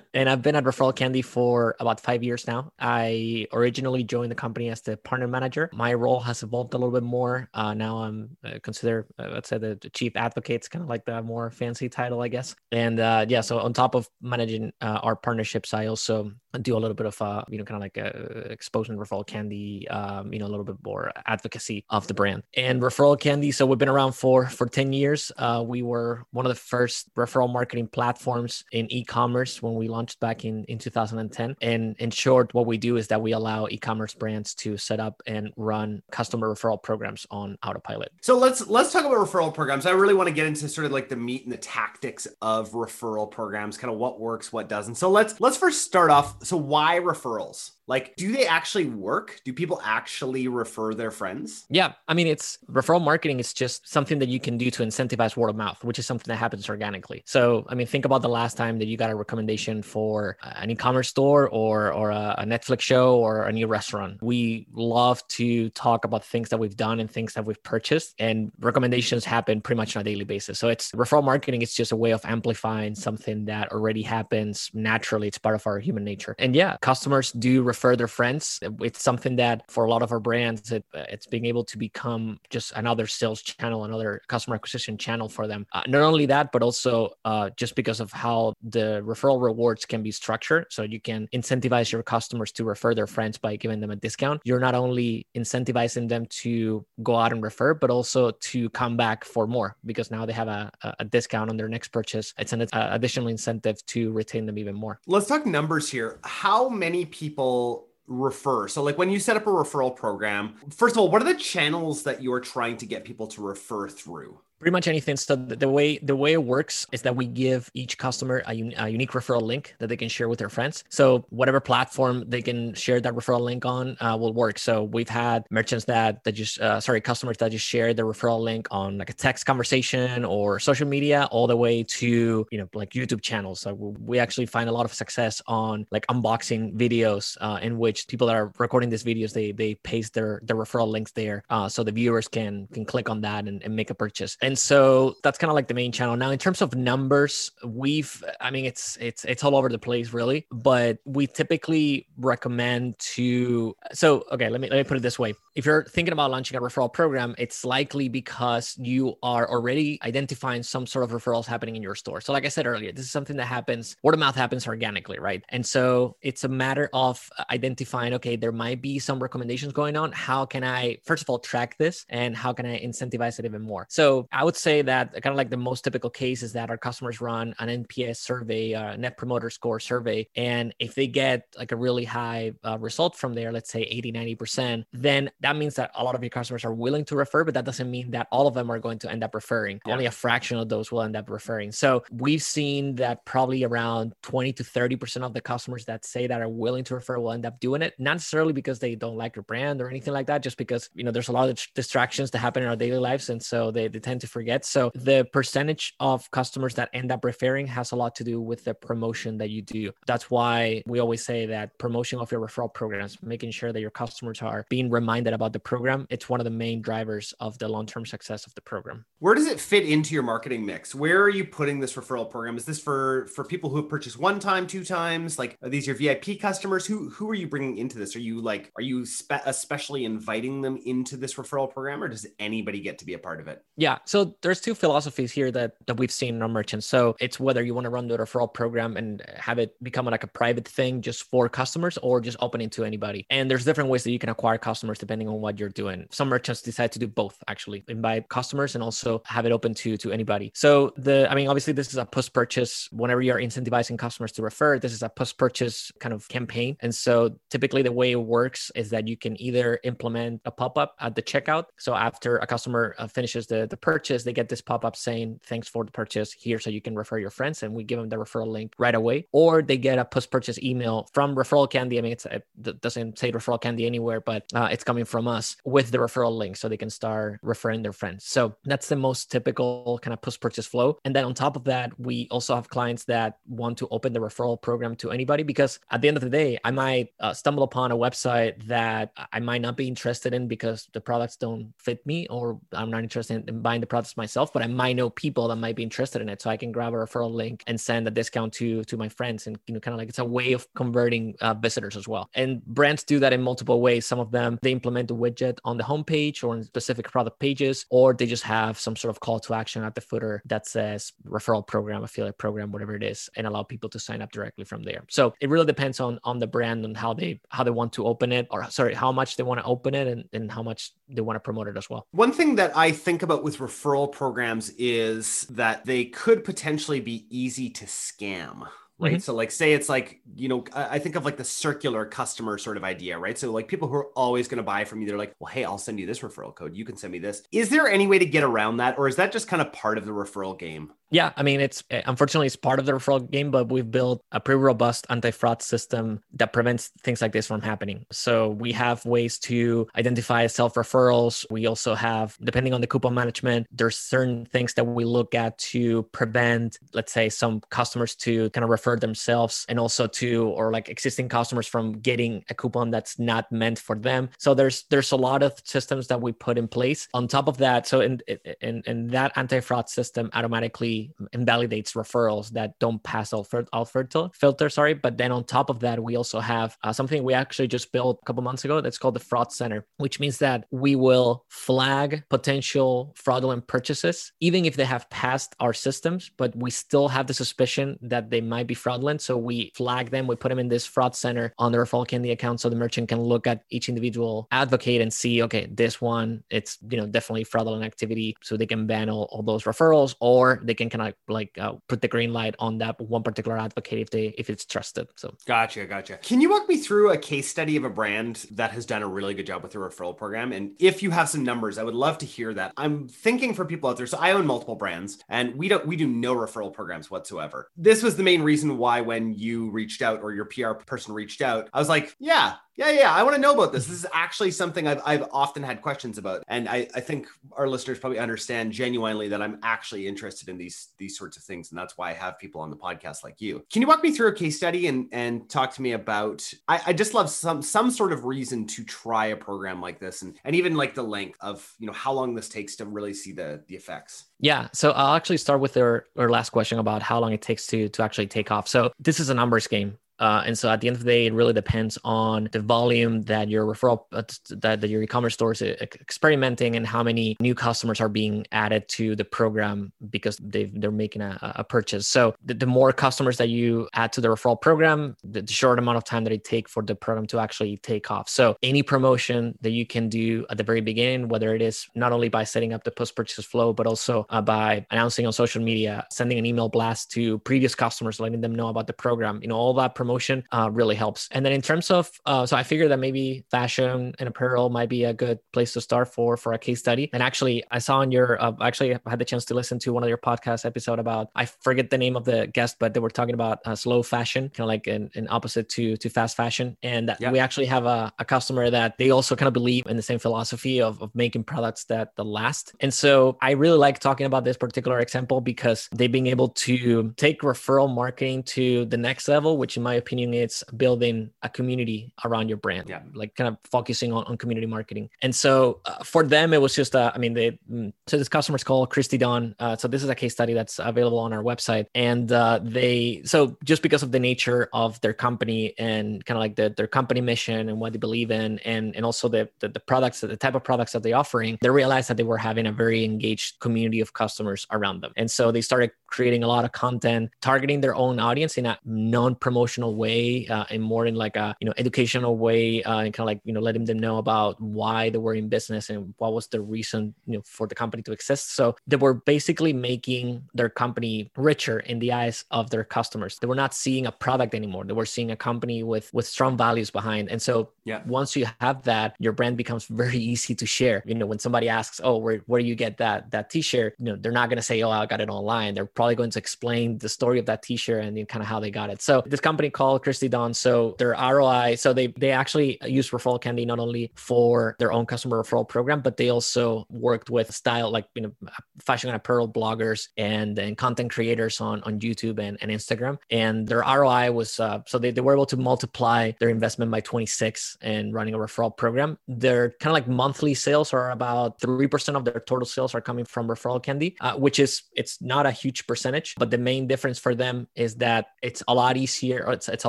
and 0.14 0.30
I've 0.30 0.40
been 0.40 0.56
at 0.56 0.64
Referral 0.64 0.96
Candy 0.96 1.20
for 1.20 1.76
about 1.80 2.00
five 2.00 2.24
years 2.24 2.46
now. 2.46 2.72
I 2.78 3.46
originally 3.52 4.04
joined 4.04 4.30
the 4.30 4.34
company 4.34 4.70
as 4.70 4.80
the 4.80 4.96
partner 4.96 5.28
manager. 5.28 5.68
My 5.74 5.92
role 5.92 6.20
has 6.20 6.42
evolved 6.42 6.72
a 6.72 6.78
little 6.78 6.94
bit 6.94 7.02
more. 7.02 7.50
Uh, 7.52 7.74
now 7.74 7.98
I'm 7.98 8.38
uh, 8.42 8.58
considered 8.62 9.06
uh, 9.18 9.28
let's 9.32 9.50
say 9.50 9.58
the, 9.58 9.76
the 9.78 9.90
chief 9.90 10.16
advocate. 10.16 10.56
It's 10.56 10.68
kind 10.68 10.82
of 10.82 10.88
like 10.88 11.04
the 11.04 11.22
more 11.22 11.50
fancy 11.50 11.90
title, 11.90 12.22
I 12.22 12.28
guess. 12.28 12.56
And 12.72 12.98
uh, 13.00 13.26
yeah. 13.28 13.42
So 13.42 13.58
on 13.58 13.74
top 13.74 13.94
of 13.94 14.08
managing 14.22 14.72
uh, 14.80 15.00
our 15.02 15.14
partnerships, 15.14 15.74
I 15.74 15.86
also 15.86 16.32
do 16.62 16.76
a 16.76 16.80
little 16.80 16.94
bit 16.94 17.06
of 17.06 17.20
uh, 17.20 17.42
you 17.48 17.58
know 17.58 17.64
kind 17.64 17.76
of 17.76 17.82
like 17.82 17.96
a 17.96 18.50
exposing 18.50 18.96
referral 18.96 19.26
candy, 19.26 19.86
um, 19.88 20.32
you 20.32 20.38
know 20.38 20.46
a 20.46 20.52
little 20.52 20.64
bit 20.64 20.76
more 20.84 21.12
advocacy 21.26 21.84
of 21.90 22.06
the 22.06 22.14
brand 22.14 22.42
and 22.56 22.82
referral 22.82 23.18
candy. 23.18 23.50
So 23.52 23.66
we've 23.66 23.78
been 23.78 23.88
around 23.88 24.12
for 24.12 24.46
for 24.46 24.66
ten 24.66 24.92
years. 24.92 25.32
Uh, 25.36 25.64
we 25.66 25.82
were 25.82 26.24
one 26.32 26.46
of 26.46 26.50
the 26.50 26.60
first 26.60 27.14
referral 27.14 27.52
marketing 27.52 27.88
platforms 27.88 28.64
in 28.72 28.90
e-commerce 28.92 29.62
when 29.62 29.74
we 29.74 29.88
launched 29.88 30.20
back 30.20 30.44
in 30.44 30.64
in 30.64 30.78
2010. 30.78 31.56
And 31.60 31.96
in 31.98 32.10
short, 32.10 32.52
what 32.54 32.66
we 32.66 32.78
do 32.78 32.96
is 32.96 33.08
that 33.08 33.20
we 33.20 33.32
allow 33.32 33.66
e-commerce 33.70 34.14
brands 34.14 34.54
to 34.56 34.76
set 34.76 35.00
up 35.00 35.22
and 35.26 35.52
run 35.56 36.02
customer 36.10 36.52
referral 36.54 36.82
programs 36.82 37.26
on 37.30 37.56
Autopilot. 37.64 38.12
So 38.20 38.38
let's 38.38 38.66
let's 38.66 38.92
talk 38.92 39.04
about 39.04 39.18
referral 39.18 39.52
programs. 39.52 39.86
I 39.86 39.92
really 39.92 40.14
want 40.14 40.28
to 40.28 40.34
get 40.34 40.46
into 40.46 40.68
sort 40.68 40.84
of 40.84 40.92
like 40.92 41.08
the 41.08 41.16
meat 41.16 41.44
and 41.44 41.52
the 41.52 41.58
tactics 41.58 42.26
of 42.42 42.72
referral 42.72 43.30
programs, 43.30 43.76
kind 43.76 43.92
of 43.92 43.98
what 43.98 44.20
works, 44.20 44.52
what 44.52 44.68
doesn't. 44.68 44.96
So 44.96 45.10
let's 45.10 45.40
let's 45.40 45.56
first 45.56 45.82
start 45.82 46.10
off. 46.10 46.44
So 46.46 46.56
why 46.56 47.00
referrals? 47.00 47.72
Like, 47.88 48.16
do 48.16 48.32
they 48.32 48.46
actually 48.46 48.86
work? 48.86 49.40
Do 49.44 49.52
people 49.52 49.80
actually 49.84 50.48
refer 50.48 50.94
their 50.94 51.10
friends? 51.10 51.66
Yeah. 51.70 51.92
I 52.08 52.14
mean, 52.14 52.26
it's 52.26 52.58
referral 52.70 53.02
marketing 53.02 53.38
is 53.38 53.52
just 53.52 53.88
something 53.88 54.18
that 54.18 54.28
you 54.28 54.40
can 54.40 54.58
do 54.58 54.70
to 54.72 54.82
incentivize 54.82 55.36
word 55.36 55.50
of 55.50 55.56
mouth, 55.56 55.82
which 55.84 55.98
is 55.98 56.06
something 56.06 56.26
that 56.26 56.36
happens 56.36 56.68
organically. 56.68 57.22
So, 57.26 57.64
I 57.68 57.74
mean, 57.74 57.86
think 57.86 58.04
about 58.04 58.22
the 58.22 58.28
last 58.28 58.56
time 58.56 58.78
that 58.78 58.86
you 58.86 58.96
got 58.96 59.10
a 59.10 59.14
recommendation 59.14 59.82
for 59.82 60.36
uh, 60.42 60.52
an 60.56 60.70
e-commerce 60.70 61.08
store 61.08 61.48
or 61.48 61.92
or 61.92 62.10
a, 62.10 62.36
a 62.38 62.44
Netflix 62.44 62.80
show 62.80 63.18
or 63.18 63.44
a 63.44 63.52
new 63.52 63.66
restaurant. 63.66 64.20
We 64.22 64.66
love 64.72 65.26
to 65.28 65.70
talk 65.70 66.04
about 66.04 66.24
things 66.24 66.48
that 66.48 66.58
we've 66.58 66.76
done 66.76 66.98
and 67.00 67.10
things 67.10 67.34
that 67.34 67.44
we've 67.44 67.62
purchased, 67.62 68.14
and 68.18 68.50
recommendations 68.60 69.24
happen 69.24 69.60
pretty 69.60 69.76
much 69.76 69.96
on 69.96 70.00
a 70.00 70.04
daily 70.04 70.24
basis. 70.24 70.58
So, 70.58 70.68
it's 70.68 70.90
referral 70.92 71.24
marketing. 71.24 71.62
It's 71.62 71.74
just 71.74 71.92
a 71.92 71.96
way 71.96 72.10
of 72.10 72.24
amplifying 72.24 72.94
something 72.94 73.44
that 73.46 73.70
already 73.70 74.02
happens 74.02 74.70
naturally. 74.74 75.28
It's 75.28 75.38
part 75.38 75.54
of 75.54 75.66
our 75.66 75.78
human 75.78 76.04
nature. 76.04 76.34
And 76.38 76.54
yeah, 76.54 76.76
customers 76.80 77.32
do 77.32 77.62
refer 77.62 77.96
their 77.96 78.08
friends. 78.08 78.60
It's 78.80 79.02
something 79.02 79.36
that 79.36 79.70
for 79.70 79.84
a 79.84 79.90
lot 79.90 80.02
of 80.02 80.12
our 80.12 80.20
brands, 80.20 80.72
it, 80.72 80.84
it's 80.94 81.26
being 81.26 81.46
able 81.46 81.64
to 81.64 81.78
become 81.78 82.38
just 82.50 82.72
another 82.72 83.06
sales 83.06 83.42
channel, 83.42 83.84
another 83.84 84.20
customer 84.28 84.56
acquisition 84.56 84.98
channel 84.98 85.28
for 85.28 85.46
them. 85.46 85.66
Uh, 85.72 85.82
not 85.86 86.02
only 86.02 86.26
that, 86.26 86.52
but 86.52 86.62
also 86.62 87.10
uh, 87.24 87.50
just 87.56 87.74
because 87.74 88.00
of 88.00 88.12
how 88.12 88.52
the 88.62 89.02
referral 89.04 89.42
rewards 89.42 89.84
can 89.84 90.02
be 90.02 90.10
structured. 90.10 90.66
So 90.70 90.82
you 90.82 91.00
can 91.00 91.28
incentivize 91.34 91.92
your 91.92 92.02
customers 92.02 92.52
to 92.52 92.64
refer 92.64 92.94
their 92.94 93.06
friends 93.06 93.38
by 93.38 93.56
giving 93.56 93.80
them 93.80 93.90
a 93.90 93.96
discount. 93.96 94.40
You're 94.44 94.60
not 94.60 94.74
only 94.74 95.26
incentivizing 95.34 96.08
them 96.08 96.26
to 96.26 96.84
go 97.02 97.16
out 97.16 97.32
and 97.32 97.42
refer, 97.42 97.74
but 97.74 97.90
also 97.90 98.30
to 98.30 98.70
come 98.70 98.96
back 98.96 99.24
for 99.24 99.46
more 99.46 99.76
because 99.84 100.10
now 100.10 100.26
they 100.26 100.32
have 100.32 100.48
a, 100.48 100.70
a 100.98 101.04
discount 101.04 101.50
on 101.50 101.56
their 101.56 101.68
next 101.68 101.88
purchase. 101.88 102.34
It's 102.38 102.52
an 102.52 102.62
uh, 102.62 102.88
additional 102.92 103.28
incentive 103.28 103.84
to 103.86 104.12
retain 104.12 104.46
them 104.46 104.58
even 104.58 104.74
more. 104.74 105.00
Let's 105.06 105.26
talk 105.26 105.46
numbers 105.46 105.90
here. 105.90 106.15
How 106.24 106.68
many 106.68 107.04
people 107.04 107.88
refer? 108.06 108.68
So, 108.68 108.82
like 108.82 108.98
when 108.98 109.10
you 109.10 109.18
set 109.18 109.36
up 109.36 109.46
a 109.46 109.50
referral 109.50 109.94
program, 109.94 110.54
first 110.70 110.94
of 110.94 110.98
all, 110.98 111.10
what 111.10 111.22
are 111.22 111.32
the 111.32 111.38
channels 111.38 112.02
that 112.04 112.22
you're 112.22 112.40
trying 112.40 112.76
to 112.78 112.86
get 112.86 113.04
people 113.04 113.26
to 113.28 113.42
refer 113.42 113.88
through? 113.88 114.40
Pretty 114.58 114.72
much 114.72 114.88
anything. 114.88 115.16
So 115.16 115.36
the 115.36 115.68
way 115.68 115.98
the 115.98 116.16
way 116.16 116.32
it 116.32 116.42
works 116.42 116.86
is 116.92 117.02
that 117.02 117.14
we 117.14 117.26
give 117.26 117.70
each 117.74 117.98
customer 117.98 118.42
a, 118.46 118.50
un, 118.50 118.72
a, 118.76 118.88
unique 118.88 119.12
referral 119.12 119.42
link 119.42 119.74
that 119.78 119.88
they 119.88 119.96
can 119.96 120.08
share 120.08 120.28
with 120.28 120.38
their 120.38 120.48
friends. 120.48 120.84
So 120.88 121.26
whatever 121.28 121.60
platform 121.60 122.24
they 122.28 122.42
can 122.42 122.72
share 122.74 123.00
that 123.00 123.14
referral 123.14 123.40
link 123.40 123.66
on 123.66 123.96
uh, 124.00 124.16
will 124.18 124.32
work. 124.32 124.58
So 124.58 124.84
we've 124.84 125.08
had 125.08 125.44
merchants 125.50 125.84
that 125.86 126.24
that 126.24 126.32
just 126.32 126.58
uh, 126.60 126.80
sorry 126.80 127.00
customers 127.00 127.36
that 127.38 127.50
just 127.52 127.66
share 127.66 127.92
the 127.92 128.02
referral 128.02 128.40
link 128.40 128.66
on 128.70 128.98
like 128.98 129.10
a 129.10 129.12
text 129.12 129.44
conversation 129.44 130.24
or 130.24 130.58
social 130.58 130.88
media 130.88 131.28
all 131.30 131.46
the 131.46 131.56
way 131.56 131.82
to 131.82 132.46
you 132.50 132.58
know 132.58 132.68
like 132.74 132.90
youtube 132.90 133.20
channels. 133.20 133.60
So 133.60 133.74
we 133.74 134.18
actually 134.18 134.46
find 134.46 134.68
a 134.68 134.72
lot 134.72 134.84
of 134.84 134.94
success 134.94 135.42
on 135.46 135.86
like 135.90 136.06
unboxing 136.06 136.74
videos 136.74 137.36
uh, 137.40 137.58
in 137.60 137.78
which 137.78 138.08
people 138.08 138.26
that 138.28 138.36
are 138.36 138.52
recording 138.58 138.88
these 138.88 139.04
videos 139.04 139.32
they 139.32 139.52
they 139.52 139.74
paste 139.74 140.14
their 140.14 140.40
their 140.44 140.56
referral 140.56 140.88
links 140.88 141.12
there 141.12 141.42
uh, 141.50 141.68
so 141.68 141.84
the 141.84 141.92
viewers 141.92 142.26
can 142.26 142.66
can 142.72 142.84
click 142.84 143.10
on 143.10 143.20
that 143.20 143.46
and, 143.46 143.62
and 143.62 143.74
make 143.74 143.90
a 143.90 143.94
purchase 143.94 144.36
and 144.46 144.56
so 144.56 145.16
that's 145.24 145.38
kind 145.38 145.50
of 145.50 145.56
like 145.56 145.66
the 145.66 145.74
main 145.74 145.90
channel. 145.90 146.16
Now, 146.16 146.30
in 146.30 146.38
terms 146.38 146.62
of 146.62 146.72
numbers, 146.76 147.50
we've, 147.64 148.22
I 148.40 148.52
mean, 148.52 148.64
it's 148.64 148.96
it's 149.00 149.24
it's 149.24 149.42
all 149.42 149.56
over 149.56 149.68
the 149.68 149.76
place, 149.76 150.12
really. 150.12 150.46
But 150.52 150.98
we 151.04 151.26
typically 151.26 152.06
recommend 152.16 152.96
to. 153.16 153.74
So, 153.92 154.22
okay, 154.30 154.48
let 154.48 154.60
me 154.60 154.70
let 154.70 154.76
me 154.76 154.84
put 154.84 154.98
it 154.98 155.02
this 155.02 155.18
way: 155.18 155.34
if 155.56 155.66
you're 155.66 155.82
thinking 155.86 156.12
about 156.12 156.30
launching 156.30 156.56
a 156.56 156.60
referral 156.60 156.92
program, 156.92 157.34
it's 157.38 157.64
likely 157.64 158.08
because 158.08 158.76
you 158.78 159.16
are 159.20 159.50
already 159.50 159.98
identifying 160.04 160.62
some 160.62 160.86
sort 160.86 161.04
of 161.04 161.10
referrals 161.10 161.46
happening 161.46 161.74
in 161.74 161.82
your 161.82 161.96
store. 161.96 162.20
So, 162.20 162.32
like 162.32 162.44
I 162.44 162.48
said 162.48 162.68
earlier, 162.68 162.92
this 162.92 163.04
is 163.04 163.10
something 163.10 163.36
that 163.38 163.46
happens. 163.46 163.96
Word 164.04 164.14
of 164.14 164.20
mouth 164.20 164.36
happens 164.36 164.68
organically, 164.68 165.18
right? 165.18 165.42
And 165.48 165.66
so 165.66 166.14
it's 166.22 166.44
a 166.44 166.48
matter 166.48 166.88
of 166.92 167.28
identifying. 167.50 168.14
Okay, 168.14 168.36
there 168.36 168.52
might 168.52 168.80
be 168.80 169.00
some 169.00 169.20
recommendations 169.20 169.72
going 169.72 169.96
on. 169.96 170.12
How 170.12 170.46
can 170.46 170.62
I, 170.62 170.98
first 171.04 171.24
of 171.24 171.30
all, 171.30 171.40
track 171.40 171.78
this, 171.78 172.06
and 172.10 172.36
how 172.36 172.52
can 172.52 172.64
I 172.64 172.78
incentivize 172.78 173.40
it 173.40 173.44
even 173.44 173.62
more? 173.62 173.86
So 173.88 174.28
I 174.36 174.44
would 174.44 174.56
say 174.56 174.82
that 174.82 175.14
kind 175.14 175.32
of 175.32 175.36
like 175.38 175.48
the 175.48 175.56
most 175.56 175.82
typical 175.82 176.10
case 176.10 176.42
is 176.42 176.52
that 176.52 176.68
our 176.68 176.76
customers 176.76 177.22
run 177.22 177.54
an 177.58 177.84
NPS 177.84 178.18
survey, 178.18 178.72
a 178.72 178.78
uh, 178.78 178.96
net 178.96 179.16
promoter 179.16 179.48
score 179.48 179.80
survey. 179.80 180.28
And 180.36 180.74
if 180.78 180.94
they 180.94 181.06
get 181.06 181.46
like 181.56 181.72
a 181.72 181.76
really 181.76 182.04
high 182.04 182.52
uh, 182.62 182.76
result 182.78 183.16
from 183.16 183.32
there, 183.32 183.50
let's 183.50 183.72
say 183.72 183.80
80, 183.80 184.12
90%, 184.12 184.84
then 184.92 185.30
that 185.40 185.56
means 185.56 185.76
that 185.76 185.90
a 185.94 186.04
lot 186.04 186.14
of 186.14 186.22
your 186.22 186.28
customers 186.28 186.66
are 186.66 186.74
willing 186.74 187.06
to 187.06 187.16
refer, 187.16 187.44
but 187.44 187.54
that 187.54 187.64
doesn't 187.64 187.90
mean 187.90 188.10
that 188.10 188.28
all 188.30 188.46
of 188.46 188.52
them 188.52 188.70
are 188.70 188.78
going 188.78 188.98
to 188.98 189.10
end 189.10 189.24
up 189.24 189.34
referring. 189.34 189.80
Yeah. 189.86 189.94
Only 189.94 190.04
a 190.04 190.10
fraction 190.10 190.58
of 190.58 190.68
those 190.68 190.92
will 190.92 191.00
end 191.00 191.16
up 191.16 191.30
referring. 191.30 191.72
So 191.72 192.04
we've 192.10 192.42
seen 192.42 192.96
that 192.96 193.24
probably 193.24 193.64
around 193.64 194.12
20 194.20 194.52
to 194.52 194.62
30% 194.62 195.22
of 195.22 195.32
the 195.32 195.40
customers 195.40 195.86
that 195.86 196.04
say 196.04 196.26
that 196.26 196.42
are 196.42 196.48
willing 196.50 196.84
to 196.84 196.94
refer 196.94 197.18
will 197.18 197.32
end 197.32 197.46
up 197.46 197.58
doing 197.58 197.80
it, 197.80 197.94
not 197.98 198.16
necessarily 198.16 198.52
because 198.52 198.80
they 198.80 198.96
don't 198.96 199.16
like 199.16 199.34
your 199.34 199.44
brand 199.44 199.80
or 199.80 199.88
anything 199.88 200.12
like 200.12 200.26
that, 200.26 200.42
just 200.42 200.58
because, 200.58 200.90
you 200.92 201.04
know, 201.04 201.10
there's 201.10 201.28
a 201.28 201.32
lot 201.32 201.48
of 201.48 201.58
distractions 201.74 202.32
that 202.32 202.40
happen 202.40 202.62
in 202.62 202.68
our 202.68 202.76
daily 202.76 202.98
lives. 202.98 203.30
And 203.30 203.42
so 203.42 203.70
they, 203.70 203.88
they 203.88 203.98
tend 203.98 204.20
to 204.20 204.25
forget. 204.26 204.64
So 204.64 204.90
the 204.94 205.26
percentage 205.32 205.94
of 206.00 206.30
customers 206.30 206.74
that 206.74 206.90
end 206.92 207.12
up 207.12 207.24
referring 207.24 207.66
has 207.68 207.92
a 207.92 207.96
lot 207.96 208.14
to 208.16 208.24
do 208.24 208.40
with 208.40 208.64
the 208.64 208.74
promotion 208.74 209.38
that 209.38 209.50
you 209.50 209.62
do. 209.62 209.92
That's 210.06 210.30
why 210.30 210.82
we 210.86 210.98
always 210.98 211.24
say 211.24 211.46
that 211.46 211.78
promotion 211.78 212.18
of 212.18 212.30
your 212.30 212.40
referral 212.40 212.72
programs, 212.72 213.20
making 213.22 213.50
sure 213.50 213.72
that 213.72 213.80
your 213.80 213.90
customers 213.90 214.42
are 214.42 214.64
being 214.68 214.90
reminded 214.90 215.32
about 215.32 215.52
the 215.52 215.60
program, 215.60 216.06
it's 216.10 216.28
one 216.28 216.40
of 216.40 216.44
the 216.44 216.50
main 216.50 216.82
drivers 216.82 217.34
of 217.40 217.58
the 217.58 217.68
long-term 217.68 218.06
success 218.06 218.46
of 218.46 218.54
the 218.54 218.60
program. 218.60 219.04
Where 219.18 219.34
does 219.34 219.46
it 219.46 219.60
fit 219.60 219.88
into 219.88 220.14
your 220.14 220.22
marketing 220.22 220.66
mix? 220.66 220.94
Where 220.94 221.22
are 221.22 221.28
you 221.28 221.44
putting 221.44 221.80
this 221.80 221.94
referral 221.94 222.28
program? 222.28 222.56
Is 222.56 222.64
this 222.64 222.80
for 222.80 223.26
for 223.34 223.44
people 223.44 223.70
who 223.70 223.76
have 223.76 223.88
purchased 223.88 224.18
one 224.18 224.38
time, 224.38 224.66
two 224.66 224.84
times? 224.84 225.38
Like 225.38 225.56
are 225.62 225.68
these 225.68 225.86
your 225.86 225.96
VIP 225.96 226.38
customers? 226.40 226.86
Who 226.86 227.08
who 227.10 227.28
are 227.30 227.34
you 227.34 227.48
bringing 227.48 227.78
into 227.78 227.98
this? 227.98 228.14
Are 228.16 228.20
you 228.20 228.40
like 228.40 228.70
are 228.76 228.82
you 228.82 229.06
spe- 229.06 229.44
especially 229.46 230.04
inviting 230.04 230.60
them 230.60 230.76
into 230.84 231.16
this 231.16 231.34
referral 231.34 231.72
program 231.72 232.02
or 232.02 232.08
does 232.08 232.26
anybody 232.38 232.80
get 232.80 232.98
to 232.98 233.06
be 233.06 233.14
a 233.14 233.18
part 233.18 233.40
of 233.40 233.48
it? 233.48 233.62
Yeah, 233.76 233.98
so 234.04 234.15
there's 234.42 234.60
two 234.60 234.74
philosophies 234.74 235.32
here 235.32 235.50
that 235.52 235.76
that 235.86 235.96
we've 235.96 236.10
seen 236.10 236.36
in 236.36 236.42
our 236.42 236.48
merchants. 236.48 236.86
So 236.86 237.16
it's 237.20 237.38
whether 237.38 237.62
you 237.62 237.74
want 237.74 237.84
to 237.84 237.90
run 237.90 238.08
the 238.08 238.18
referral 238.18 238.52
program 238.52 238.96
and 238.96 239.22
have 239.36 239.58
it 239.58 239.82
become 239.82 240.06
like 240.06 240.24
a 240.24 240.26
private 240.26 240.66
thing 240.66 241.02
just 241.02 241.24
for 241.24 241.48
customers 241.48 241.98
or 241.98 242.20
just 242.20 242.36
open 242.40 242.60
it 242.60 242.72
to 242.72 242.84
anybody. 242.84 243.26
And 243.30 243.50
there's 243.50 243.64
different 243.64 243.90
ways 243.90 244.04
that 244.04 244.12
you 244.12 244.18
can 244.18 244.28
acquire 244.30 244.58
customers 244.58 244.98
depending 244.98 245.28
on 245.28 245.40
what 245.40 245.58
you're 245.58 245.68
doing. 245.68 246.06
Some 246.10 246.28
merchants 246.28 246.62
decide 246.62 246.92
to 246.92 246.98
do 246.98 247.06
both 247.06 247.36
actually, 247.48 247.84
invite 247.88 248.28
customers 248.28 248.74
and 248.74 248.82
also 248.82 249.22
have 249.26 249.46
it 249.46 249.52
open 249.52 249.74
to 249.74 249.96
to 249.96 250.12
anybody. 250.12 250.52
So 250.54 250.92
the 250.96 251.30
I 251.30 251.34
mean 251.34 251.48
obviously 251.48 251.72
this 251.72 251.88
is 251.88 251.96
a 251.96 252.06
post 252.06 252.32
purchase 252.32 252.88
whenever 252.92 253.20
you're 253.20 253.40
incentivizing 253.40 253.98
customers 253.98 254.32
to 254.32 254.42
refer, 254.42 254.78
this 254.78 254.92
is 254.92 255.02
a 255.02 255.08
post 255.08 255.38
purchase 255.38 255.92
kind 256.00 256.12
of 256.12 256.28
campaign. 256.28 256.76
And 256.80 256.94
so 256.94 257.38
typically 257.50 257.82
the 257.82 257.92
way 257.92 258.12
it 258.12 258.16
works 258.16 258.70
is 258.74 258.90
that 258.90 259.08
you 259.08 259.16
can 259.16 259.40
either 259.40 259.78
implement 259.84 260.40
a 260.44 260.50
pop-up 260.50 260.94
at 261.00 261.14
the 261.14 261.22
checkout. 261.22 261.66
So 261.78 261.94
after 261.94 262.38
a 262.38 262.46
customer 262.46 262.94
uh, 262.98 263.06
finishes 263.06 263.46
the 263.46 263.66
the 263.66 263.76
purchase, 263.76 264.05
they 264.06 264.32
get 264.32 264.48
this 264.48 264.60
pop-up 264.60 264.96
saying, 264.96 265.40
thanks 265.44 265.68
for 265.68 265.84
the 265.84 265.92
purchase 265.92 266.32
here 266.32 266.58
so 266.58 266.70
you 266.70 266.80
can 266.80 266.94
refer 266.94 267.18
your 267.18 267.30
friends. 267.30 267.62
And 267.62 267.74
we 267.74 267.84
give 267.84 267.98
them 267.98 268.08
the 268.08 268.16
referral 268.16 268.48
link 268.48 268.72
right 268.78 268.94
away. 268.94 269.26
Or 269.32 269.62
they 269.62 269.76
get 269.76 269.98
a 269.98 270.04
post 270.04 270.30
purchase 270.30 270.58
email 270.62 271.08
from 271.12 271.34
Referral 271.34 271.70
Candy. 271.70 271.98
I 271.98 272.02
mean, 272.02 272.12
it 272.12 272.80
doesn't 272.80 273.18
say 273.18 273.32
Referral 273.32 273.60
Candy 273.60 273.86
anywhere, 273.86 274.20
but 274.20 274.44
uh, 274.54 274.68
it's 274.70 274.84
coming 274.84 275.04
from 275.04 275.28
us 275.28 275.56
with 275.64 275.90
the 275.90 275.98
referral 275.98 276.36
link 276.36 276.56
so 276.56 276.68
they 276.68 276.76
can 276.76 276.90
start 276.90 277.40
referring 277.42 277.82
their 277.82 277.92
friends. 277.92 278.24
So 278.24 278.56
that's 278.64 278.88
the 278.88 278.96
most 278.96 279.30
typical 279.30 279.98
kind 280.02 280.12
of 280.12 280.20
post 280.20 280.40
purchase 280.40 280.66
flow. 280.66 280.98
And 281.04 281.14
then 281.14 281.24
on 281.24 281.34
top 281.34 281.56
of 281.56 281.64
that, 281.64 281.98
we 281.98 282.28
also 282.30 282.54
have 282.54 282.68
clients 282.68 283.04
that 283.04 283.38
want 283.46 283.78
to 283.78 283.88
open 283.88 284.12
the 284.12 284.20
referral 284.20 284.60
program 284.60 284.94
to 284.96 285.10
anybody 285.10 285.42
because 285.42 285.78
at 285.90 286.00
the 286.00 286.08
end 286.08 286.16
of 286.16 286.22
the 286.22 286.30
day, 286.30 286.58
I 286.64 286.70
might 286.70 287.08
uh, 287.20 287.32
stumble 287.32 287.62
upon 287.62 287.92
a 287.92 287.96
website 287.96 288.66
that 288.66 289.12
I 289.32 289.40
might 289.40 289.60
not 289.60 289.76
be 289.76 289.88
interested 289.88 290.34
in 290.34 290.48
because 290.48 290.88
the 290.92 291.00
products 291.00 291.36
don't 291.36 291.72
fit 291.78 292.04
me 292.06 292.26
or 292.28 292.60
I'm 292.72 292.90
not 292.90 293.02
interested 293.02 293.48
in 293.48 293.60
buying 293.60 293.80
the 293.80 293.86
products 293.96 294.16
myself, 294.18 294.52
but 294.52 294.62
I 294.62 294.66
might 294.66 294.94
know 294.94 295.08
people 295.08 295.48
that 295.48 295.56
might 295.56 295.74
be 295.74 295.82
interested 295.82 296.20
in 296.20 296.28
it. 296.28 296.42
So 296.42 296.50
I 296.50 296.58
can 296.58 296.70
grab 296.70 296.92
a 296.92 296.96
referral 296.96 297.32
link 297.32 297.64
and 297.66 297.80
send 297.80 298.06
a 298.06 298.10
discount 298.10 298.52
to 298.54 298.84
to 298.84 298.96
my 298.98 299.08
friends, 299.08 299.46
and 299.46 299.58
you 299.66 299.72
know, 299.72 299.80
kind 299.80 299.94
of 299.94 299.98
like 299.98 300.10
it's 300.10 300.18
a 300.18 300.24
way 300.24 300.52
of 300.52 300.66
converting 300.74 301.34
uh, 301.40 301.54
visitors 301.54 301.96
as 301.96 302.06
well. 302.06 302.28
And 302.34 302.62
brands 302.66 303.02
do 303.04 303.18
that 303.20 303.32
in 303.32 303.40
multiple 303.40 303.80
ways. 303.80 304.04
Some 304.06 304.20
of 304.20 304.30
them 304.32 304.58
they 304.60 304.72
implement 304.72 305.10
a 305.10 305.14
widget 305.14 305.56
on 305.64 305.78
the 305.78 305.84
homepage 305.84 306.44
or 306.44 306.54
in 306.54 306.62
specific 306.62 307.10
product 307.10 307.38
pages, 307.38 307.86
or 307.88 308.12
they 308.12 308.26
just 308.26 308.42
have 308.42 308.78
some 308.78 308.96
sort 308.96 309.10
of 309.14 309.20
call 309.20 309.40
to 309.40 309.54
action 309.54 309.82
at 309.82 309.94
the 309.94 310.02
footer 310.02 310.42
that 310.44 310.66
says 310.66 311.14
referral 311.26 311.66
program, 311.66 312.04
affiliate 312.04 312.36
program, 312.36 312.70
whatever 312.72 312.94
it 312.94 313.02
is, 313.02 313.30
and 313.36 313.46
allow 313.46 313.62
people 313.62 313.88
to 313.88 313.98
sign 313.98 314.20
up 314.20 314.30
directly 314.30 314.64
from 314.64 314.82
there. 314.82 315.04
So 315.08 315.32
it 315.40 315.48
really 315.48 315.66
depends 315.66 316.00
on 316.00 316.20
on 316.22 316.38
the 316.38 316.46
brand 316.46 316.84
and 316.84 316.94
how 316.94 317.14
they 317.14 317.40
how 317.48 317.64
they 317.64 317.70
want 317.80 317.94
to 317.94 318.04
open 318.04 318.30
it, 318.30 318.46
or 318.50 318.70
sorry, 318.70 318.92
how 318.92 319.10
much 319.10 319.36
they 319.36 319.42
want 319.42 319.60
to 319.60 319.66
open 319.66 319.94
it 319.94 320.06
and, 320.06 320.24
and 320.34 320.52
how 320.52 320.62
much 320.62 320.92
they 321.08 321.22
want 321.22 321.36
to 321.36 321.40
promote 321.40 321.68
it 321.68 321.78
as 321.78 321.88
well. 321.88 322.06
One 322.10 322.32
thing 322.32 322.56
that 322.56 322.76
I 322.76 322.92
think 322.92 323.22
about 323.22 323.42
with 323.42 323.56
referral 323.58 323.85
programs 324.08 324.70
is 324.78 325.42
that 325.50 325.84
they 325.84 326.04
could 326.04 326.44
potentially 326.44 327.00
be 327.00 327.26
easy 327.30 327.70
to 327.70 327.84
scam 327.84 328.66
right? 328.98 329.12
Mm-hmm. 329.12 329.20
so 329.20 329.34
like 329.34 329.50
say 329.50 329.72
it's 329.72 329.88
like 329.88 330.20
you 330.34 330.48
know 330.48 330.64
i 330.74 330.98
think 330.98 331.16
of 331.16 331.24
like 331.24 331.36
the 331.36 331.44
circular 331.44 332.04
customer 332.04 332.58
sort 332.58 332.76
of 332.76 332.84
idea 332.84 333.18
right? 333.18 333.36
So 333.38 333.52
like 333.52 333.68
people 333.68 333.88
who 333.88 333.94
are 333.96 334.10
always 334.16 334.48
going 334.48 334.58
to 334.58 334.62
buy 334.62 334.84
from 334.84 335.00
you 335.00 335.08
they're 335.08 335.18
like 335.18 335.34
well 335.38 335.52
hey 335.52 335.64
i'll 335.64 335.78
send 335.78 336.00
you 336.00 336.06
this 336.06 336.20
referral 336.20 336.54
code. 336.54 336.76
You 336.76 336.84
can 336.84 336.96
send 336.96 337.12
me 337.12 337.18
this. 337.18 337.42
Is 337.52 337.68
there 337.68 337.88
any 337.88 338.06
way 338.06 338.18
to 338.18 338.26
get 338.26 338.42
around 338.42 338.78
that 338.78 338.98
or 338.98 339.08
is 339.08 339.16
that 339.16 339.32
just 339.32 339.48
kind 339.48 339.62
of 339.62 339.72
part 339.72 339.98
of 339.98 340.06
the 340.06 340.12
referral 340.12 340.58
game 340.58 340.92
yeah, 341.10 341.32
I 341.36 341.42
mean, 341.42 341.60
it's 341.60 341.84
eh, 341.90 342.02
unfortunately 342.06 342.46
it's 342.46 342.56
part 342.56 342.78
of 342.78 342.86
the 342.86 342.92
referral 342.92 343.30
game, 343.30 343.50
but 343.50 343.68
we've 343.70 343.90
built 343.90 344.22
a 344.32 344.40
pretty 344.40 344.58
robust 344.58 345.06
anti-fraud 345.08 345.62
system 345.62 346.20
that 346.34 346.52
prevents 346.52 346.88
things 347.02 347.22
like 347.22 347.32
this 347.32 347.46
from 347.46 347.60
happening. 347.60 348.06
So 348.10 348.50
we 348.50 348.72
have 348.72 349.04
ways 349.06 349.38
to 349.40 349.86
identify 349.96 350.46
self-referrals. 350.46 351.46
We 351.50 351.66
also 351.66 351.94
have, 351.94 352.36
depending 352.42 352.74
on 352.74 352.80
the 352.80 352.86
coupon 352.86 353.14
management, 353.14 353.66
there's 353.70 353.96
certain 353.96 354.46
things 354.46 354.74
that 354.74 354.84
we 354.84 355.04
look 355.04 355.34
at 355.34 355.56
to 355.58 356.02
prevent, 356.04 356.78
let's 356.92 357.12
say, 357.12 357.28
some 357.28 357.60
customers 357.70 358.16
to 358.16 358.50
kind 358.50 358.64
of 358.64 358.70
refer 358.70 358.96
themselves, 358.96 359.64
and 359.68 359.78
also 359.78 360.06
to 360.06 360.48
or 360.48 360.72
like 360.72 360.88
existing 360.88 361.28
customers 361.28 361.66
from 361.66 362.00
getting 362.00 362.44
a 362.50 362.54
coupon 362.54 362.90
that's 362.90 363.18
not 363.18 363.50
meant 363.52 363.78
for 363.78 363.96
them. 363.96 364.28
So 364.38 364.54
there's 364.54 364.84
there's 364.90 365.12
a 365.12 365.16
lot 365.16 365.42
of 365.42 365.54
systems 365.64 366.08
that 366.08 366.20
we 366.20 366.32
put 366.32 366.58
in 366.58 366.66
place. 366.66 367.06
On 367.14 367.28
top 367.28 367.46
of 367.46 367.58
that, 367.58 367.86
so 367.86 368.00
in 368.00 368.20
in 368.60 368.82
in 368.86 369.06
that 369.08 369.32
anti-fraud 369.36 369.88
system 369.88 370.30
automatically 370.34 370.95
invalidates 371.32 371.92
referrals 371.92 372.50
that 372.50 372.78
don't 372.78 373.02
pass 373.02 373.32
all 373.32 373.44
filter, 373.44 374.30
filter. 374.32 374.68
Sorry, 374.68 374.94
but 374.94 375.16
then 375.18 375.32
on 375.32 375.44
top 375.44 375.70
of 375.70 375.80
that, 375.80 376.02
we 376.02 376.16
also 376.16 376.40
have 376.40 376.76
uh, 376.82 376.92
something 376.92 377.22
we 377.22 377.34
actually 377.34 377.68
just 377.68 377.92
built 377.92 378.18
a 378.22 378.24
couple 378.26 378.42
months 378.42 378.64
ago 378.64 378.80
that's 378.80 378.98
called 378.98 379.14
the 379.14 379.20
Fraud 379.20 379.52
Center, 379.52 379.86
which 379.98 380.20
means 380.20 380.38
that 380.38 380.66
we 380.70 380.96
will 380.96 381.44
flag 381.48 382.24
potential 382.28 383.14
fraudulent 383.16 383.66
purchases, 383.66 384.32
even 384.40 384.64
if 384.64 384.76
they 384.76 384.84
have 384.84 385.08
passed 385.10 385.54
our 385.60 385.72
systems, 385.72 386.30
but 386.36 386.54
we 386.56 386.70
still 386.70 387.08
have 387.08 387.26
the 387.26 387.34
suspicion 387.34 387.98
that 388.02 388.30
they 388.30 388.40
might 388.40 388.66
be 388.66 388.74
fraudulent. 388.74 389.20
So 389.20 389.36
we 389.36 389.72
flag 389.74 390.10
them, 390.10 390.26
we 390.26 390.36
put 390.36 390.48
them 390.50 390.58
in 390.58 390.68
this 390.68 390.86
Fraud 390.86 391.14
Center 391.14 391.52
on 391.58 391.72
the 391.72 391.78
Referral 391.78 392.06
Candy 392.06 392.30
account, 392.30 392.60
so 392.60 392.68
the 392.68 392.76
merchant 392.76 393.08
can 393.08 393.20
look 393.20 393.46
at 393.46 393.62
each 393.70 393.88
individual 393.88 394.48
advocate 394.50 395.00
and 395.00 395.12
see, 395.12 395.42
okay, 395.42 395.66
this 395.70 396.00
one, 396.00 396.42
it's 396.50 396.78
you 396.90 396.96
know 396.98 397.06
definitely 397.06 397.44
fraudulent 397.44 397.84
activity, 397.84 398.36
so 398.42 398.56
they 398.56 398.66
can 398.66 398.86
ban 398.86 399.08
all, 399.10 399.28
all 399.30 399.42
those 399.42 399.64
referrals, 399.64 400.14
or 400.20 400.60
they 400.64 400.74
can 400.74 400.85
can 400.90 401.00
kind 401.00 401.08
of 401.12 401.14
like 401.32 401.56
uh, 401.58 401.74
put 401.88 402.00
the 402.00 402.08
green 402.08 402.32
light 402.32 402.54
on 402.58 402.78
that 402.78 403.00
one 403.00 403.22
particular 403.22 403.58
advocate 403.58 404.00
if 404.00 404.10
they 404.10 404.26
if 404.38 404.50
it's 404.50 404.64
trusted. 404.64 405.08
So 405.16 405.34
gotcha, 405.46 405.86
gotcha. 405.86 406.18
Can 406.18 406.40
you 406.40 406.50
walk 406.50 406.68
me 406.68 406.76
through 406.76 407.12
a 407.12 407.18
case 407.18 407.48
study 407.48 407.76
of 407.76 407.84
a 407.84 407.90
brand 407.90 408.46
that 408.52 408.72
has 408.72 408.86
done 408.86 409.02
a 409.02 409.08
really 409.08 409.34
good 409.34 409.46
job 409.46 409.62
with 409.62 409.72
the 409.72 409.78
referral 409.78 410.16
program? 410.16 410.52
And 410.52 410.72
if 410.78 411.02
you 411.02 411.10
have 411.10 411.28
some 411.28 411.44
numbers, 411.44 411.78
I 411.78 411.84
would 411.84 411.94
love 411.94 412.18
to 412.18 412.26
hear 412.26 412.54
that. 412.54 412.72
I'm 412.76 413.08
thinking 413.08 413.54
for 413.54 413.64
people 413.64 413.90
out 413.90 413.96
there. 413.96 414.06
So 414.06 414.18
I 414.18 414.32
own 414.32 414.46
multiple 414.46 414.74
brands, 414.74 415.18
and 415.28 415.54
we 415.56 415.68
don't 415.68 415.86
we 415.86 415.96
do 415.96 416.06
no 416.06 416.34
referral 416.34 416.72
programs 416.72 417.10
whatsoever. 417.10 417.70
This 417.76 418.02
was 418.02 418.16
the 418.16 418.22
main 418.22 418.42
reason 418.42 418.78
why 418.78 419.00
when 419.00 419.32
you 419.32 419.70
reached 419.70 420.02
out 420.02 420.22
or 420.22 420.32
your 420.32 420.46
PR 420.46 420.72
person 420.72 421.14
reached 421.14 421.42
out, 421.42 421.68
I 421.72 421.78
was 421.78 421.88
like, 421.88 422.14
yeah, 422.18 422.56
yeah, 422.76 422.90
yeah, 422.90 423.12
I 423.12 423.22
want 423.22 423.34
to 423.34 423.40
know 423.40 423.54
about 423.54 423.72
this. 423.72 423.86
This 423.86 423.98
is 423.98 424.06
actually 424.12 424.50
something 424.50 424.86
I've, 424.86 425.00
I've 425.04 425.24
often 425.32 425.62
had 425.62 425.80
questions 425.80 426.18
about. 426.18 426.44
And 426.48 426.68
I, 426.68 426.86
I 426.94 427.00
think 427.00 427.26
our 427.52 427.66
listeners 427.66 427.98
probably 427.98 428.18
understand 428.18 428.72
genuinely 428.72 429.28
that 429.28 429.40
I'm 429.40 429.58
actually 429.62 430.06
interested 430.06 430.50
in 430.50 430.58
these 430.58 430.88
these 430.98 431.16
sorts 431.16 431.38
of 431.38 431.42
things. 431.42 431.70
And 431.70 431.78
that's 431.78 431.96
why 431.96 432.10
I 432.10 432.12
have 432.12 432.38
people 432.38 432.60
on 432.60 432.68
the 432.68 432.76
podcast 432.76 433.24
like 433.24 433.40
you. 433.40 433.64
Can 433.72 433.80
you 433.80 433.88
walk 433.88 434.02
me 434.02 434.12
through 434.12 434.28
a 434.28 434.34
case 434.34 434.58
study 434.58 434.88
and, 434.88 435.08
and 435.10 435.48
talk 435.48 435.72
to 435.74 435.82
me 435.82 435.92
about 435.92 436.48
I, 436.68 436.80
I 436.88 436.92
just 436.92 437.14
love 437.14 437.30
some 437.30 437.62
some 437.62 437.90
sort 437.90 438.12
of 438.12 438.26
reason 438.26 438.66
to 438.68 438.84
try 438.84 439.26
a 439.26 439.36
program 439.36 439.80
like 439.80 439.98
this 439.98 440.20
and, 440.20 440.38
and 440.44 440.54
even 440.54 440.74
like 440.74 440.94
the 440.94 441.02
length 441.02 441.38
of 441.40 441.72
you 441.78 441.86
know 441.86 441.94
how 441.94 442.12
long 442.12 442.34
this 442.34 442.48
takes 442.48 442.76
to 442.76 442.84
really 442.84 443.14
see 443.14 443.32
the 443.32 443.64
the 443.68 443.74
effects. 443.74 444.26
Yeah. 444.38 444.68
So 444.74 444.90
I'll 444.90 445.16
actually 445.16 445.38
start 445.38 445.60
with 445.60 445.78
our, 445.78 446.04
our 446.18 446.28
last 446.28 446.50
question 446.50 446.78
about 446.78 447.00
how 447.00 447.20
long 447.20 447.32
it 447.32 447.40
takes 447.40 447.66
to 447.68 447.88
to 447.88 448.02
actually 448.02 448.26
take 448.26 448.50
off. 448.50 448.68
So 448.68 448.92
this 448.98 449.18
is 449.18 449.30
a 449.30 449.34
numbers 449.34 449.66
game. 449.66 449.98
Uh, 450.18 450.42
and 450.46 450.58
so 450.58 450.68
at 450.70 450.80
the 450.80 450.88
end 450.88 450.96
of 450.96 451.04
the 451.04 451.10
day, 451.10 451.26
it 451.26 451.32
really 451.32 451.52
depends 451.52 451.98
on 452.04 452.48
the 452.52 452.60
volume 452.60 453.22
that 453.22 453.48
your 453.48 453.64
referral, 453.66 454.04
uh, 454.12 454.22
that, 454.50 454.80
that 454.80 454.88
your 454.88 455.02
e-commerce 455.02 455.34
store 455.34 455.52
is 455.52 455.62
experimenting 455.62 456.76
and 456.76 456.86
how 456.86 457.02
many 457.02 457.36
new 457.40 457.54
customers 457.54 458.00
are 458.00 458.08
being 458.08 458.46
added 458.52 458.88
to 458.88 459.16
the 459.16 459.24
program 459.24 459.92
because 460.10 460.36
they 460.38 460.64
they're 460.64 460.90
making 460.90 461.22
a, 461.22 461.38
a 461.56 461.64
purchase. 461.64 462.06
So 462.06 462.34
the, 462.44 462.54
the, 462.54 462.66
more 462.66 462.92
customers 462.92 463.36
that 463.38 463.48
you 463.48 463.88
add 463.94 464.12
to 464.14 464.20
the 464.20 464.28
referral 464.28 464.60
program, 464.60 465.16
the, 465.22 465.42
the 465.42 465.52
short 465.52 465.78
amount 465.78 465.96
of 465.96 466.04
time 466.04 466.24
that 466.24 466.32
it 466.32 466.44
take 466.44 466.68
for 466.68 466.82
the 466.82 466.94
program 466.94 467.26
to 467.28 467.38
actually 467.38 467.76
take 467.78 468.10
off. 468.10 468.28
So 468.28 468.56
any 468.62 468.82
promotion 468.82 469.56
that 469.60 469.70
you 469.70 469.86
can 469.86 470.08
do 470.08 470.44
at 470.50 470.58
the 470.58 470.64
very 470.64 470.80
beginning, 470.80 471.28
whether 471.28 471.54
it 471.54 471.62
is 471.62 471.86
not 471.94 472.12
only 472.12 472.28
by 472.28 472.44
setting 472.44 472.72
up 472.72 472.84
the 472.84 472.90
post-purchase 472.90 473.44
flow, 473.44 473.72
but 473.72 473.86
also 473.86 474.26
uh, 474.30 474.42
by 474.42 474.84
announcing 474.90 475.26
on 475.26 475.32
social 475.32 475.62
media, 475.62 476.06
sending 476.10 476.38
an 476.38 476.46
email 476.46 476.68
blast 476.68 477.10
to 477.12 477.38
previous 477.40 477.74
customers, 477.74 478.20
letting 478.20 478.40
them 478.40 478.54
know 478.54 478.68
about 478.68 478.86
the 478.86 478.92
program, 478.92 479.40
you 479.42 479.48
know, 479.48 479.56
all 479.56 479.74
that 479.74 479.94
promotion 480.06 480.44
uh, 480.52 480.70
really 480.72 480.94
helps. 480.94 481.28
And 481.32 481.44
then 481.44 481.52
in 481.52 481.62
terms 481.62 481.90
of, 481.90 482.10
uh, 482.26 482.46
so 482.46 482.56
I 482.56 482.62
figured 482.62 482.90
that 482.92 482.98
maybe 482.98 483.44
fashion 483.50 484.14
and 484.18 484.28
apparel 484.28 484.70
might 484.70 484.88
be 484.88 485.02
a 485.02 485.12
good 485.12 485.38
place 485.52 485.72
to 485.72 485.80
start 485.80 486.14
for 486.14 486.36
for 486.36 486.52
a 486.52 486.58
case 486.58 486.78
study. 486.78 487.10
And 487.12 487.22
actually, 487.22 487.64
I 487.72 487.80
saw 487.80 487.98
on 487.98 488.12
your, 488.12 488.40
uh, 488.40 488.52
actually, 488.60 488.94
I 488.94 489.10
had 489.10 489.18
the 489.18 489.24
chance 489.24 489.44
to 489.46 489.54
listen 489.54 489.78
to 489.80 489.92
one 489.92 490.04
of 490.04 490.08
your 490.08 490.18
podcast 490.18 490.64
episode 490.64 491.00
about, 491.00 491.30
I 491.34 491.46
forget 491.46 491.90
the 491.90 491.98
name 491.98 492.16
of 492.16 492.24
the 492.24 492.46
guest, 492.46 492.76
but 492.78 492.94
they 492.94 493.00
were 493.00 493.10
talking 493.10 493.34
about 493.34 493.58
uh, 493.64 493.74
slow 493.74 494.02
fashion, 494.02 494.50
kind 494.50 494.60
of 494.60 494.68
like 494.68 494.86
an, 494.86 495.10
an, 495.14 495.26
opposite 495.28 495.68
to 495.68 495.96
to 495.96 496.08
fast 496.08 496.36
fashion. 496.36 496.76
And 496.84 497.16
yeah. 497.18 497.32
we 497.32 497.40
actually 497.40 497.66
have 497.66 497.84
a, 497.84 498.12
a 498.20 498.24
customer 498.24 498.70
that 498.70 498.96
they 498.96 499.10
also 499.10 499.34
kind 499.34 499.48
of 499.48 499.54
believe 499.54 499.86
in 499.86 499.96
the 499.96 500.02
same 500.02 500.20
philosophy 500.20 500.80
of, 500.80 501.02
of 501.02 501.12
making 501.14 501.42
products 501.44 501.84
that 501.86 502.14
the 502.14 502.24
last. 502.24 502.74
And 502.78 502.94
so 502.94 503.36
I 503.42 503.50
really 503.52 503.78
like 503.78 503.98
talking 503.98 504.26
about 504.26 504.44
this 504.44 504.56
particular 504.56 505.00
example 505.00 505.40
because 505.40 505.88
they 505.92 506.06
being 506.06 506.28
able 506.28 506.48
to 506.66 507.12
take 507.16 507.40
referral 507.40 507.92
marketing 507.92 508.44
to 508.54 508.84
the 508.84 508.96
next 508.96 509.26
level, 509.26 509.58
which 509.58 509.76
in 509.76 509.82
my 509.82 509.95
opinion 509.96 510.34
it's 510.34 510.62
building 510.76 511.30
a 511.42 511.48
community 511.48 512.12
around 512.24 512.48
your 512.48 512.58
brand 512.58 512.88
yeah. 512.88 513.00
like 513.14 513.34
kind 513.34 513.48
of 513.48 513.56
focusing 513.70 514.12
on, 514.12 514.24
on 514.24 514.36
community 514.36 514.66
marketing. 514.66 515.08
And 515.22 515.34
so 515.34 515.80
uh, 515.84 516.02
for 516.04 516.24
them 516.24 516.52
it 516.52 516.60
was 516.60 516.74
just 516.74 516.94
uh, 516.94 517.12
i 517.14 517.18
mean 517.18 517.34
they 517.34 517.58
mm, 517.70 517.92
so 518.06 518.18
this 518.18 518.28
customer's 518.28 518.64
called 518.64 518.90
Christy 518.90 519.18
Dawn 519.18 519.54
uh, 519.58 519.76
so 519.76 519.88
this 519.88 520.02
is 520.02 520.08
a 520.08 520.14
case 520.14 520.32
study 520.32 520.54
that's 520.54 520.78
available 520.78 521.18
on 521.18 521.32
our 521.32 521.42
website. 521.42 521.86
And 521.94 522.30
uh, 522.30 522.60
they 522.62 523.22
so 523.24 523.56
just 523.64 523.82
because 523.82 524.02
of 524.02 524.12
the 524.12 524.20
nature 524.20 524.68
of 524.72 525.00
their 525.00 525.12
company 525.12 525.74
and 525.78 526.24
kind 526.24 526.36
of 526.36 526.40
like 526.40 526.56
the, 526.56 526.72
their 526.76 526.86
company 526.86 527.20
mission 527.20 527.68
and 527.68 527.80
what 527.80 527.92
they 527.92 527.98
believe 527.98 528.30
in 528.30 528.58
and 528.60 528.94
and 528.96 529.04
also 529.04 529.28
the, 529.28 529.48
the 529.60 529.68
the 529.68 529.80
products 529.80 530.20
the 530.20 530.36
type 530.36 530.54
of 530.54 530.64
products 530.64 530.92
that 530.92 531.02
they're 531.02 531.16
offering 531.16 531.58
they 531.60 531.70
realized 531.70 532.08
that 532.08 532.16
they 532.16 532.22
were 532.22 532.38
having 532.38 532.66
a 532.66 532.72
very 532.72 533.04
engaged 533.04 533.58
community 533.60 534.00
of 534.00 534.12
customers 534.12 534.66
around 534.70 535.00
them. 535.00 535.12
And 535.16 535.30
so 535.30 535.50
they 535.50 535.60
started 535.60 535.90
creating 536.06 536.42
a 536.42 536.46
lot 536.46 536.64
of 536.64 536.72
content 536.72 537.30
targeting 537.40 537.80
their 537.80 537.94
own 537.94 538.18
audience 538.20 538.56
in 538.58 538.66
a 538.66 538.78
non-promotional 538.84 539.85
way 539.90 540.06
way, 540.06 540.46
uh, 540.48 540.64
and 540.70 540.82
more 540.82 541.06
in 541.06 541.14
like 541.14 541.36
a 541.36 541.56
you 541.60 541.66
know 541.66 541.74
educational 541.76 542.36
way, 542.36 542.82
uh, 542.82 543.00
and 543.00 543.12
kind 543.14 543.24
of 543.24 543.26
like 543.26 543.40
you 543.44 543.52
know 543.52 543.60
letting 543.60 543.84
them 543.84 543.98
know 543.98 544.18
about 544.18 544.60
why 544.60 545.10
they 545.10 545.18
were 545.18 545.34
in 545.34 545.48
business 545.48 545.90
and 545.90 546.14
what 546.18 546.32
was 546.32 546.46
the 546.48 546.60
reason 546.60 547.14
you 547.26 547.36
know 547.36 547.42
for 547.44 547.66
the 547.66 547.74
company 547.74 548.02
to 548.02 548.12
exist. 548.12 548.54
So 548.54 548.76
they 548.86 548.96
were 548.96 549.14
basically 549.14 549.72
making 549.72 550.42
their 550.54 550.68
company 550.68 551.30
richer 551.36 551.80
in 551.80 551.98
the 551.98 552.12
eyes 552.12 552.44
of 552.50 552.70
their 552.70 552.84
customers. 552.84 553.38
They 553.40 553.46
were 553.46 553.62
not 553.64 553.74
seeing 553.74 554.06
a 554.06 554.12
product 554.12 554.54
anymore. 554.54 554.84
They 554.84 554.94
were 554.94 555.06
seeing 555.06 555.30
a 555.30 555.36
company 555.36 555.82
with 555.82 556.12
with 556.12 556.26
strong 556.26 556.56
values 556.56 556.90
behind. 556.90 557.30
And 557.30 557.40
so 557.40 557.70
yeah, 557.84 558.02
once 558.06 558.36
you 558.36 558.46
have 558.60 558.82
that, 558.84 559.16
your 559.18 559.32
brand 559.32 559.56
becomes 559.56 559.84
very 560.02 560.18
easy 560.18 560.54
to 560.54 560.66
share. 560.66 561.02
You 561.06 561.14
know, 561.14 561.26
when 561.26 561.38
somebody 561.38 561.68
asks, 561.68 562.00
"Oh, 562.02 562.16
where 562.18 562.38
where 562.46 562.60
do 562.60 562.66
you 562.66 562.74
get 562.74 562.98
that 562.98 563.30
that 563.30 563.50
T-shirt?" 563.50 563.96
You 563.98 564.06
know, 564.06 564.16
they're 564.16 564.32
not 564.40 564.48
going 564.48 564.62
to 564.62 564.68
say, 564.70 564.82
"Oh, 564.82 564.90
I 564.90 565.06
got 565.06 565.20
it 565.20 565.28
online." 565.28 565.74
They're 565.74 565.86
probably 565.98 566.14
going 566.14 566.30
to 566.30 566.38
explain 566.38 566.98
the 566.98 567.08
story 567.08 567.38
of 567.38 567.46
that 567.46 567.62
T-shirt 567.62 568.04
and 568.04 568.16
then 568.16 568.26
kind 568.26 568.42
of 568.42 568.48
how 568.48 568.60
they 568.60 568.70
got 568.70 568.90
it. 568.90 569.02
So 569.02 569.22
this 569.26 569.40
company 569.40 569.70
called 569.76 570.02
Christy 570.02 570.28
Dawn. 570.28 570.54
So 570.54 570.96
their 570.98 571.10
ROI, 571.10 571.74
so 571.76 571.92
they 571.92 572.06
they 572.06 572.30
actually 572.30 572.78
use 572.86 573.10
Referral 573.10 573.38
Candy 573.38 573.66
not 573.66 573.78
only 573.78 574.10
for 574.16 574.74
their 574.78 574.90
own 574.90 575.04
customer 575.04 575.42
referral 575.42 575.68
program, 575.68 576.00
but 576.00 576.16
they 576.16 576.30
also 576.30 576.86
worked 576.88 577.28
with 577.28 577.54
style 577.54 577.90
like 577.90 578.06
you 578.14 578.22
know 578.22 578.32
fashion 578.80 579.10
and 579.10 579.16
apparel 579.16 579.46
bloggers 579.46 580.08
and 580.16 580.58
and 580.58 580.78
content 580.78 581.12
creators 581.12 581.60
on 581.60 581.82
on 581.82 582.00
YouTube 582.00 582.38
and, 582.38 582.56
and 582.62 582.70
Instagram. 582.70 583.18
And 583.30 583.68
their 583.68 583.80
ROI 583.80 584.32
was 584.32 584.58
uh, 584.58 584.80
so 584.86 584.98
they, 584.98 585.10
they 585.10 585.20
were 585.20 585.34
able 585.34 585.46
to 585.46 585.58
multiply 585.58 586.32
their 586.40 586.48
investment 586.48 586.90
by 586.90 587.00
26 587.00 587.76
and 587.82 588.14
running 588.14 588.32
a 588.32 588.38
referral 588.38 588.74
program. 588.74 589.18
Their 589.28 589.76
kind 589.80 589.90
of 589.90 589.94
like 589.94 590.08
monthly 590.08 590.54
sales 590.54 590.94
are 590.94 591.10
about 591.10 591.60
three 591.60 591.86
percent 591.86 592.16
of 592.16 592.24
their 592.24 592.40
total 592.40 592.64
sales 592.64 592.94
are 592.94 593.02
coming 593.02 593.26
from 593.26 593.46
referral 593.46 593.82
candy, 593.82 594.16
uh, 594.22 594.36
which 594.36 594.58
is 594.58 594.84
it's 594.94 595.20
not 595.20 595.44
a 595.44 595.50
huge 595.50 595.86
percentage, 595.86 596.34
but 596.38 596.50
the 596.50 596.58
main 596.58 596.86
difference 596.86 597.18
for 597.18 597.34
them 597.34 597.68
is 597.76 597.96
that 597.96 598.28
it's 598.42 598.62
a 598.68 598.74
lot 598.74 598.96
easier 598.96 599.44
or 599.46 599.52
it's, 599.66 599.74
it's 599.74 599.84
a 599.84 599.88